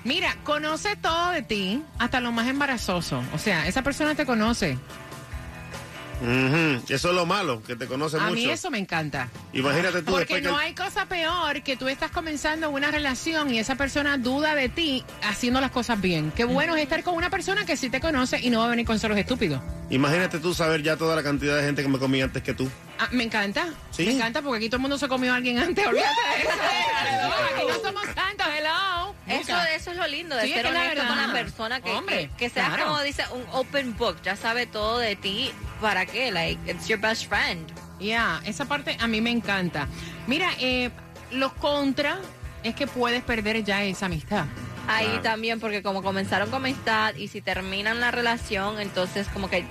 Mira, 0.05 0.37
conoce 0.45 0.97
todo 0.97 1.31
de 1.31 1.43
ti, 1.43 1.83
hasta 1.99 2.21
lo 2.21 2.33
más 2.33 2.47
embarazoso. 2.49 3.23
O 3.35 3.39
sea, 3.39 3.67
esa 3.67 3.83
persona 3.83 4.15
te 4.15 4.27
conoce. 4.27 4.79
Eso 6.89 7.09
es 7.09 7.15
lo 7.15 7.27
malo, 7.27 7.63
que 7.63 7.75
te 7.77 7.87
conoce 7.87 8.17
A 8.17 8.21
mucho. 8.21 8.35
mí 8.35 8.49
eso 8.49 8.71
me 8.71 8.79
encanta. 8.79 9.29
Imagínate 9.53 10.03
tú 10.03 10.13
Porque 10.13 10.37
que 10.37 10.41
no 10.43 10.57
hay 10.57 10.75
cosa 10.75 11.07
peor 11.07 11.63
que 11.63 11.77
tú 11.77 11.89
estás 11.89 12.11
comenzando 12.11 12.71
una 12.71 12.91
relación 12.91 13.53
y 13.53 13.59
esa 13.59 13.75
persona 13.75 14.19
duda 14.19 14.55
de 14.55 14.69
ti 14.69 15.05
haciendo 15.23 15.61
las 15.61 15.71
cosas 15.73 16.01
bien. 16.01 16.33
Qué 16.37 16.45
bueno 16.45 16.77
es 16.77 16.83
estar 16.83 17.03
con 17.03 17.15
una 17.15 17.31
persona 17.31 17.65
que 17.67 17.77
sí 17.77 17.91
te 17.91 18.01
conoce 18.01 18.39
y 18.41 18.51
no 18.51 18.61
va 18.61 18.67
a 18.67 18.69
venir 18.69 18.87
con 18.87 18.99
celos 18.99 19.19
estúpidos. 19.19 19.61
Imagínate 19.91 20.39
tú 20.39 20.55
saber 20.55 20.83
ya 20.83 20.97
toda 20.97 21.17
la 21.17 21.23
cantidad 21.23 21.57
de 21.57 21.65
gente 21.65 21.83
que 21.83 21.89
me 21.89 21.99
comí 21.99 22.23
antes 22.23 22.43
que 22.43 22.55
tú. 22.55 22.71
Ah, 22.99 23.09
me 23.11 23.25
encanta. 23.25 23.67
Sí. 23.91 24.07
Me 24.07 24.13
encanta 24.13 24.43
porque 24.43 24.59
aquí 24.59 24.69
todo 24.69 24.77
el 24.77 24.83
mundo 24.83 24.99
se 24.99 25.09
comió 25.09 25.33
a 25.33 25.37
alguien 25.37 25.59
antes. 25.59 25.87
Olvídate 25.87 26.09
de 26.37 26.43
eso. 26.43 26.51
Aquí 27.57 27.67
no 27.69 27.75
somos 27.89 28.05
tantos. 28.15 28.47
Hello. 28.57 29.02
Eso, 29.27 29.57
eso 29.75 29.91
es 29.93 29.97
lo 29.97 30.07
lindo 30.09 30.35
de 30.37 30.43
Sí, 30.47 30.53
ser 30.53 30.65
la 30.65 30.71
honesto 30.71 31.07
con 31.07 31.17
la 31.17 31.33
persona 31.33 31.81
que, 31.81 31.91
Hombre, 31.93 32.29
que, 32.31 32.37
que 32.37 32.51
sea 32.51 32.67
claro. 32.69 32.85
como 32.87 33.03
dice 33.03 33.25
un 33.33 33.45
open 33.53 33.97
book, 33.97 34.21
ya 34.23 34.35
sabe 34.37 34.67
todo 34.67 34.99
de 34.99 35.15
ti, 35.17 35.53
¿para 35.81 36.07
qué? 36.07 36.31
Like, 36.33 36.71
it's 36.71 36.89
your 36.89 36.99
best 37.01 37.29
friend. 37.29 37.71
Ya, 38.01 38.41
esa 38.45 38.65
parte 38.65 38.97
a 39.01 39.07
mí 39.07 39.21
me 39.21 39.31
encanta. 39.31 39.87
Mira, 40.27 40.51
eh, 40.59 40.91
los 41.31 41.53
contras 41.55 42.19
es 42.65 42.75
que 42.75 42.87
puedes 42.87 43.23
perder 43.23 43.63
ya 43.63 43.83
esa 43.85 44.07
amistad. 44.07 44.47
Ahí 44.89 45.07
Claro. 45.07 45.23
también, 45.23 45.61
porque 45.61 45.83
como 45.83 46.03
comenzaron 46.03 46.51
con 46.51 46.63
amistad 46.65 47.15
y 47.15 47.29
si 47.29 47.41
terminan 47.41 48.01
la 48.01 48.11
relación, 48.11 48.81
entonces 48.81 49.29
como 49.29 49.49
que, 49.49 49.65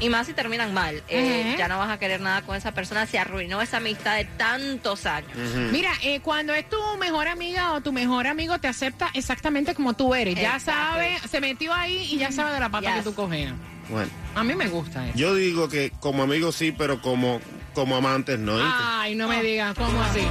y 0.00 0.10
más 0.10 0.26
si 0.26 0.34
terminan 0.34 0.74
mal, 0.74 1.02
eh, 1.08 1.54
ya 1.58 1.68
no 1.68 1.78
vas 1.78 1.90
a 1.90 1.98
querer 1.98 2.20
nada 2.20 2.42
con 2.42 2.54
esa 2.54 2.72
persona, 2.72 3.06
se 3.06 3.18
arruinó 3.18 3.62
esa 3.62 3.78
amistad 3.78 4.16
de 4.16 4.26
tantos 4.26 5.06
años. 5.06 5.30
Mira, 5.72 5.90
eh, 6.02 6.20
cuando 6.20 6.52
es 6.54 6.68
tu 6.68 6.76
mejor 7.00 7.28
amiga 7.28 7.72
o 7.72 7.80
tu 7.80 7.92
mejor 7.92 8.26
amigo 8.26 8.58
te 8.58 8.68
acepta 8.68 9.08
exactamente 9.14 9.74
como 9.74 9.94
tú 9.94 10.14
eres. 10.14 10.34
Ya 10.36 10.60
sabe, 10.60 11.18
se 11.28 11.40
metió 11.40 11.72
ahí 11.72 12.06
y 12.12 12.18
ya 12.18 12.30
sabe 12.30 12.52
de 12.52 12.60
la 12.60 12.68
pata 12.68 12.88
Yes. 12.94 12.98
que 12.98 13.02
tú 13.10 13.14
coges. 13.14 13.50
Bueno, 13.88 14.10
A 14.34 14.44
mí 14.44 14.54
me 14.54 14.68
gusta 14.68 15.08
eso. 15.08 15.16
yo 15.16 15.34
digo 15.34 15.68
que 15.70 15.90
como 15.98 16.22
amigos 16.22 16.54
sí, 16.56 16.72
pero 16.72 17.00
como, 17.00 17.40
como 17.74 17.96
amantes 17.96 18.38
no. 18.38 18.58
Ay, 18.60 19.14
no 19.14 19.28
me 19.28 19.42
digas, 19.42 19.74
¿cómo 19.74 20.02
así? 20.02 20.20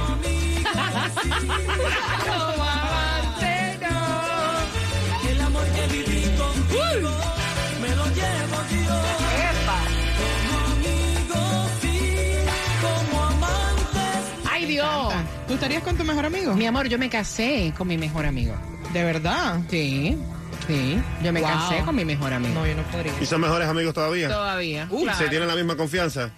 Dios. 15.58 15.60
¿Tú 15.60 15.64
estarías 15.64 15.82
con 15.82 15.96
tu 15.96 16.04
mejor 16.04 16.26
amigo? 16.26 16.54
Mi 16.54 16.66
amor, 16.66 16.88
yo 16.88 16.98
me 16.98 17.08
casé 17.10 17.72
con 17.76 17.88
mi 17.88 17.98
mejor 17.98 18.26
amigo. 18.26 18.54
¿De 18.92 19.02
verdad? 19.04 19.60
Sí, 19.70 20.16
sí. 20.66 21.00
Yo 21.22 21.32
me 21.32 21.40
Wow. 21.40 21.50
casé 21.50 21.82
con 21.84 21.94
mi 21.96 22.04
mejor 22.04 22.32
amigo. 22.32 22.54
No, 22.54 22.66
yo 22.66 22.74
no 22.74 22.82
podría. 22.84 23.12
¿Y 23.20 23.26
son 23.26 23.40
mejores 23.40 23.68
amigos 23.68 23.92
todavía? 23.94 24.28
Todavía. 24.28 24.88
¿Y 24.90 25.02
claro. 25.02 25.18
¿Se 25.18 25.28
tienen 25.28 25.48
la 25.48 25.54
misma 25.56 25.76
confianza? 25.76 26.30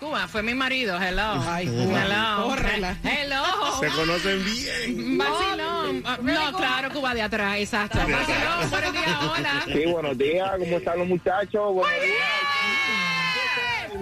Cuba, 0.00 0.26
fue 0.26 0.42
mi 0.42 0.52
marido. 0.54 1.00
Hello. 1.00 1.40
Ay, 1.46 1.68
Cuba. 1.68 2.02
Hello. 2.04 2.48
Córrela. 2.48 2.96
Hello. 3.04 3.42
Se 3.80 3.86
conocen 3.88 4.44
bien. 4.44 5.18
Vacilón. 5.18 6.02
Ah, 6.04 6.18
No, 6.20 6.52
claro, 6.56 6.90
Cuba 6.90 7.14
de 7.14 7.22
atrás, 7.22 7.56
exacto. 7.58 7.98
Vacilón, 7.98 8.70
buenos 8.70 8.92
días, 8.92 9.16
hola. 9.38 9.62
Sí, 9.66 9.84
buenos 9.86 10.18
días, 10.18 10.50
¿cómo 10.58 10.76
están 10.78 10.98
los 10.98 11.06
muchachos? 11.08 11.72
Buenos 11.74 12.02
días. 12.02 12.41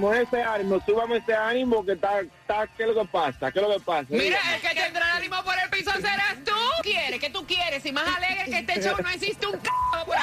Ánimo, 0.01 0.15
ese 0.15 0.43
ánimo, 0.43 0.81
súbame 0.87 1.19
ese 1.19 1.35
ánimo 1.35 1.85
que 1.85 1.93
está, 1.93 2.21
está, 2.21 2.67
¿qué 2.75 2.85
es 2.85 2.89
lo 2.89 3.03
que 3.03 3.09
pasa? 3.09 3.53
¿Qué 3.53 3.59
es 3.59 3.69
lo 3.69 3.75
que 3.75 3.81
pasa? 3.81 4.07
Mira, 4.09 4.39
el 4.55 4.61
que 4.63 4.69
tendrá 4.69 5.11
el 5.11 5.17
ánimo 5.19 5.45
por 5.45 5.55
el 5.63 5.69
piso 5.69 5.91
serás 5.93 6.37
tú. 6.43 6.55
¿Qué 6.83 6.93
quieres? 6.93 7.21
¿Qué 7.21 7.29
tú 7.29 7.47
quieres? 7.47 7.83
Si 7.83 7.93
más 7.93 8.09
alegre 8.17 8.47
que 8.47 8.59
este 8.61 8.83
show 8.83 8.97
no 8.99 9.11
existe 9.11 9.47
un 9.47 9.61
c 9.61 9.69
por 10.07 10.17
ahí. 10.17 10.23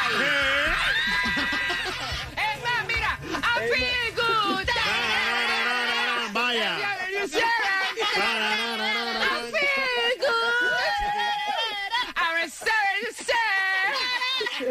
es 2.37 2.63
más, 2.63 2.87
mira, 2.87 3.19
I 3.21 3.69
feel 3.71 4.15
good. 4.15 4.67
Vaya. 6.33 6.77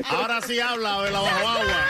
Ahora 0.09 0.40
sí 0.42 0.59
habla 0.59 1.03
de 1.03 1.11
la 1.12 1.19
habla. 1.21 1.87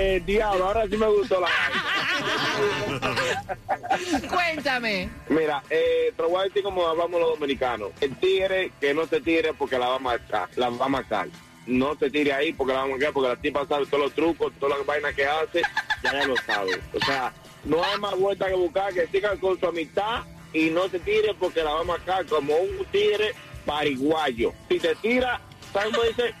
Eh, 0.00 0.22
diablo, 0.24 0.66
ahora 0.66 0.86
sí 0.88 0.96
me 0.96 1.08
gustó 1.08 1.40
la 1.40 1.48
Cuéntame. 4.28 5.10
Mira, 5.28 5.60
eh, 5.70 6.12
te 6.16 6.22
voy 6.22 6.40
a 6.40 6.44
decir 6.44 6.62
como 6.62 6.86
hablamos 6.86 7.20
los 7.20 7.30
dominicanos. 7.30 7.90
El 8.00 8.14
tigre 8.16 8.70
que 8.80 8.94
no 8.94 9.08
se 9.08 9.20
tire 9.20 9.54
porque 9.54 9.76
la 9.76 9.88
va 9.88 9.96
a 9.96 9.98
matar, 9.98 10.48
la 10.54 10.70
va 10.70 10.86
a 10.86 10.88
matar. 10.88 11.26
No 11.66 11.96
te 11.96 12.08
tire 12.10 12.32
ahí 12.32 12.52
porque 12.52 12.74
la 12.74 12.78
va 12.80 12.84
a 12.84 12.88
matar, 12.88 13.12
porque 13.12 13.28
la 13.28 13.36
tipa 13.36 13.66
sabe 13.66 13.86
todos 13.86 14.04
los 14.04 14.12
trucos, 14.12 14.52
todas 14.60 14.78
las 14.78 14.86
vainas 14.86 15.16
que 15.16 15.26
hace, 15.26 15.62
ya 16.04 16.24
lo 16.24 16.36
sabe. 16.46 16.80
O 16.94 17.04
sea, 17.04 17.32
no 17.64 17.82
hay 17.82 17.98
más 17.98 18.16
vuelta 18.16 18.46
que 18.46 18.54
buscar 18.54 18.94
que 18.94 19.08
sigan 19.08 19.36
con 19.38 19.58
su 19.58 19.66
amistad 19.66 20.22
y 20.52 20.70
no 20.70 20.88
se 20.88 21.00
tire 21.00 21.34
porque 21.34 21.64
la 21.64 21.72
va 21.72 21.80
a 21.80 21.84
matar 21.84 22.24
como 22.26 22.56
un 22.56 22.84
tigre 22.92 23.34
pariguayo. 23.66 24.52
Si 24.68 24.78
te 24.78 24.94
tira, 24.94 25.40
¿sabes 25.72 25.92
cómo 25.92 26.08
dice? 26.08 26.32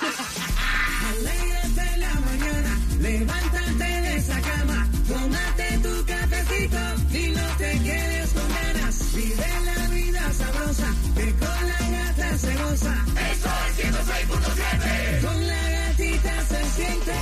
la 1.99 2.15
mañana, 2.15 2.79
levántate 3.01 3.85
de 3.85 4.17
esa 4.17 4.41
cama, 4.41 4.89
tómate 5.07 5.79
tu 5.79 6.05
cafecito 6.05 6.79
y 7.13 7.31
no 7.31 7.47
te 7.57 7.83
quedes 7.85 8.33
con 8.33 8.49
ganas. 8.49 9.15
Vive 9.15 9.47
la 9.65 9.89
vida 9.91 10.33
sabrosa, 10.33 10.93
que 11.15 11.33
con 11.35 11.69
la 11.69 11.89
gata 11.99 12.39
se 12.39 12.55
goza. 12.57 13.05
Eso 13.31 13.49
es 13.69 13.79
106.7. 13.79 15.21
Con 15.23 15.47
la 15.47 15.71
gatita 15.71 16.45
se 16.47 16.71
siente. 16.71 17.15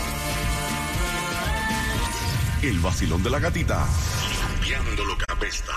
El 2.62 2.78
vacilón 2.80 3.22
de 3.22 3.28
la 3.30 3.38
gatita. 3.40 3.86
Cambiando 4.40 5.04
lo 5.04 5.18
que 5.18 5.24
apesta. 5.28 5.72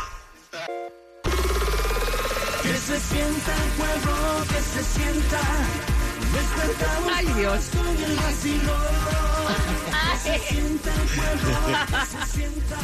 Se 2.86 3.00
sienta 3.00 3.52
el 3.56 3.70
pueblo, 3.78 4.46
que 4.48 4.62
se 4.62 4.84
sienta. 4.84 5.42
Despertamos 6.34 7.12
Ay, 7.16 7.26
Dios. 7.34 7.60
con 7.74 7.88
el 7.88 8.16
vacilón. 8.16 8.82
Que 10.24 10.30
se 10.30 10.48
sienta 10.48 10.92
el 11.02 11.08
pueblo, 11.08 11.78
que 11.88 12.06
se 12.06 12.38
sienta. 12.38 12.78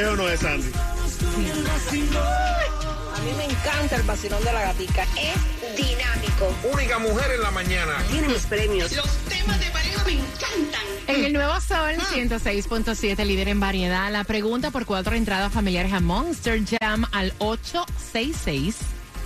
Eso 0.00 0.16
no 0.16 0.28
es 0.28 0.40
Sandy. 0.40 0.70
Con 0.70 1.44
el 1.44 1.62
vacilón. 1.64 2.22
A 2.22 3.20
mí 3.24 3.32
me 3.36 3.44
encanta 3.46 3.96
el 3.96 4.02
vacilón 4.02 4.44
de 4.44 4.52
la 4.52 4.60
gatica. 4.62 5.02
Es 5.18 5.76
dinámico. 5.76 6.54
Única 6.72 6.98
mujer 6.98 7.32
en 7.32 7.42
la 7.42 7.50
mañana. 7.50 7.96
Tiene 8.10 8.28
mis 8.28 8.46
premios. 8.46 8.92
Los 8.92 9.08
temas 9.28 9.58
de 9.58 9.70
me 10.06 10.12
encantan. 10.12 10.82
En 11.06 11.24
el 11.24 11.32
nuevo 11.32 11.60
Sol 11.60 11.94
106.7, 12.12 13.24
líder 13.24 13.48
en 13.48 13.60
variedad, 13.60 14.10
la 14.10 14.24
pregunta 14.24 14.70
por 14.70 14.86
cuatro 14.86 15.14
entradas 15.14 15.52
familiares 15.52 15.92
a 15.92 16.00
Monster 16.00 16.60
Jam 16.64 17.04
al 17.12 17.32
866 17.38 18.76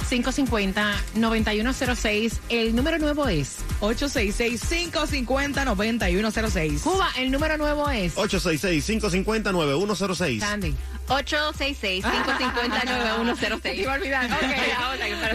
550-9106. 0.09 2.38
El 2.49 2.75
número 2.75 2.99
nuevo 2.99 3.29
es 3.29 3.59
866-550-9106. 3.81 6.81
Cuba. 6.81 7.11
El 7.19 7.31
número 7.31 7.59
nuevo 7.59 7.91
es 7.91 8.17
866-550-9106. 8.17 10.41
Sandy. 10.41 10.75
866-550-9106. 11.09 13.75
Iba 13.79 13.92
a 13.92 13.97
olvidar. 13.97 14.25
Ok. 14.27 14.33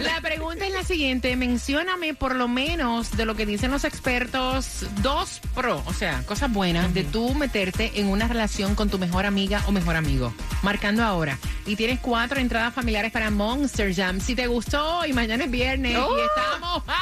La 0.00 0.20
pregunta 0.20 0.66
es 0.66 0.72
la 0.72 0.82
siguiente. 0.84 1.34
Mencióname 1.36 2.14
por 2.14 2.34
lo 2.36 2.48
menos 2.48 3.16
de 3.16 3.24
lo 3.26 3.34
que 3.34 3.46
dicen 3.46 3.70
los 3.70 3.84
expertos, 3.84 4.86
dos 5.02 5.40
pro, 5.54 5.82
o 5.86 5.92
sea, 5.92 6.22
cosas 6.26 6.50
buenas 6.52 6.92
de 6.94 7.04
tú 7.04 7.34
meterte 7.34 7.92
en 7.96 8.06
una 8.08 8.26
relación 8.28 8.74
con 8.74 8.88
tu 8.90 8.98
mejor 8.98 9.26
amiga 9.26 9.62
o 9.66 9.72
mejor 9.72 9.96
amigo. 9.96 10.32
Marcando 10.62 11.02
ahora. 11.04 11.38
Y 11.66 11.76
tienes 11.76 12.00
cuatro 12.00 12.40
entradas 12.40 12.72
familiares 12.74 13.12
para 13.12 13.30
Monster 13.30 13.94
Jam. 13.94 14.20
Si 14.20 14.34
te 14.34 14.46
gustó 14.46 15.04
y 15.06 15.12
mañana 15.12 15.44
es 15.44 15.50
viernes 15.50 15.96
¡Oh! 15.96 16.16
y 16.16 16.20
estamos 16.22 16.82
al. 16.86 16.94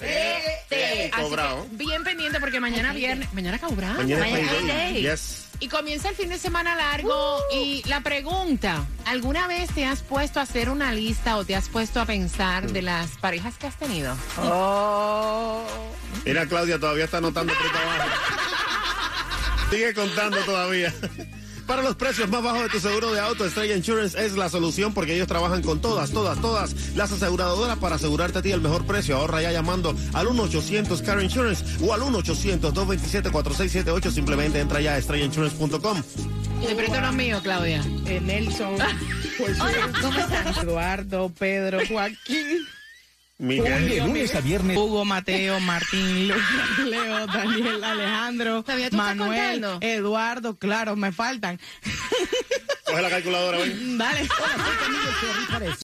Así 0.00 1.10
Cobrado. 1.22 1.66
que 1.70 1.76
bien 1.76 2.04
pendiente 2.04 2.38
porque 2.40 2.60
mañana 2.60 2.92
viernes. 2.92 3.32
Mañana 3.34 3.58
cobrado. 3.58 3.98
Mañana 3.98 4.26
es 4.28 4.32
Mañana 4.32 4.52
payday. 4.66 5.02
Yes. 5.02 5.47
Y 5.60 5.68
comienza 5.68 6.08
el 6.08 6.14
fin 6.14 6.28
de 6.28 6.38
semana 6.38 6.76
largo 6.76 7.38
y 7.52 7.82
la 7.88 8.00
pregunta, 8.00 8.86
¿alguna 9.04 9.48
vez 9.48 9.68
te 9.74 9.84
has 9.84 10.02
puesto 10.02 10.38
a 10.38 10.44
hacer 10.44 10.70
una 10.70 10.92
lista 10.92 11.36
o 11.36 11.44
te 11.44 11.56
has 11.56 11.68
puesto 11.68 12.00
a 12.00 12.06
pensar 12.06 12.70
de 12.70 12.82
las 12.82 13.10
parejas 13.18 13.58
que 13.58 13.66
has 13.66 13.76
tenido? 13.76 14.16
Mira, 16.24 16.46
Claudia 16.46 16.78
todavía 16.78 17.06
está 17.06 17.18
anotando 17.18 17.52
abajo. 17.52 18.10
Sigue 19.70 19.94
contando 19.94 20.38
todavía. 20.44 20.94
Para 21.68 21.82
los 21.82 21.94
precios 21.96 22.30
más 22.30 22.42
bajos 22.42 22.62
de 22.62 22.70
tu 22.70 22.80
seguro 22.80 23.12
de 23.12 23.20
auto, 23.20 23.44
Estrella 23.44 23.76
Insurance 23.76 24.18
es 24.24 24.38
la 24.38 24.48
solución 24.48 24.94
porque 24.94 25.14
ellos 25.14 25.28
trabajan 25.28 25.60
con 25.60 25.82
todas, 25.82 26.10
todas, 26.10 26.40
todas 26.40 26.96
las 26.96 27.12
aseguradoras 27.12 27.76
para 27.76 27.96
asegurarte 27.96 28.38
a 28.38 28.42
ti 28.42 28.52
el 28.52 28.62
mejor 28.62 28.86
precio. 28.86 29.18
Ahorra 29.18 29.42
ya 29.42 29.52
llamando 29.52 29.94
al 30.14 30.28
1-800 30.28 31.02
Car 31.02 31.22
Insurance 31.22 31.62
o 31.84 31.92
al 31.92 32.00
1-800-227-4678. 32.00 34.10
Simplemente 34.10 34.60
entra 34.60 34.80
ya 34.80 34.94
a 34.94 34.98
estrellainsurance.com. 34.98 36.02
De 36.66 36.74
pronto 36.74 37.00
no 37.02 37.10
es 37.10 37.14
mío, 37.14 37.38
Claudia. 37.42 37.84
Eh, 38.06 38.18
Nelson, 38.22 38.78
Josué, 39.36 39.74
¿cómo 40.00 40.18
están? 40.18 40.46
Eduardo, 40.66 41.30
Pedro, 41.38 41.80
Joaquín. 41.86 42.66
Miguel. 43.38 43.88
De 43.88 43.98
lunes 43.98 44.34
a 44.34 44.40
viernes. 44.40 44.76
Hugo, 44.76 45.04
Mateo, 45.04 45.60
Martín, 45.60 46.28
Leo, 46.90 47.26
Daniel, 47.26 47.84
Alejandro, 47.84 48.62
¿Todavía 48.62 48.90
tú 48.90 48.96
estás 48.96 49.16
Manuel? 49.16 49.64
Eduardo, 49.80 50.56
claro, 50.56 50.96
me 50.96 51.12
faltan. 51.12 51.60
Coge 52.84 53.02
la 53.02 53.10
calculadora, 53.10 53.58
ven. 53.58 53.98
Dale. 53.98 54.28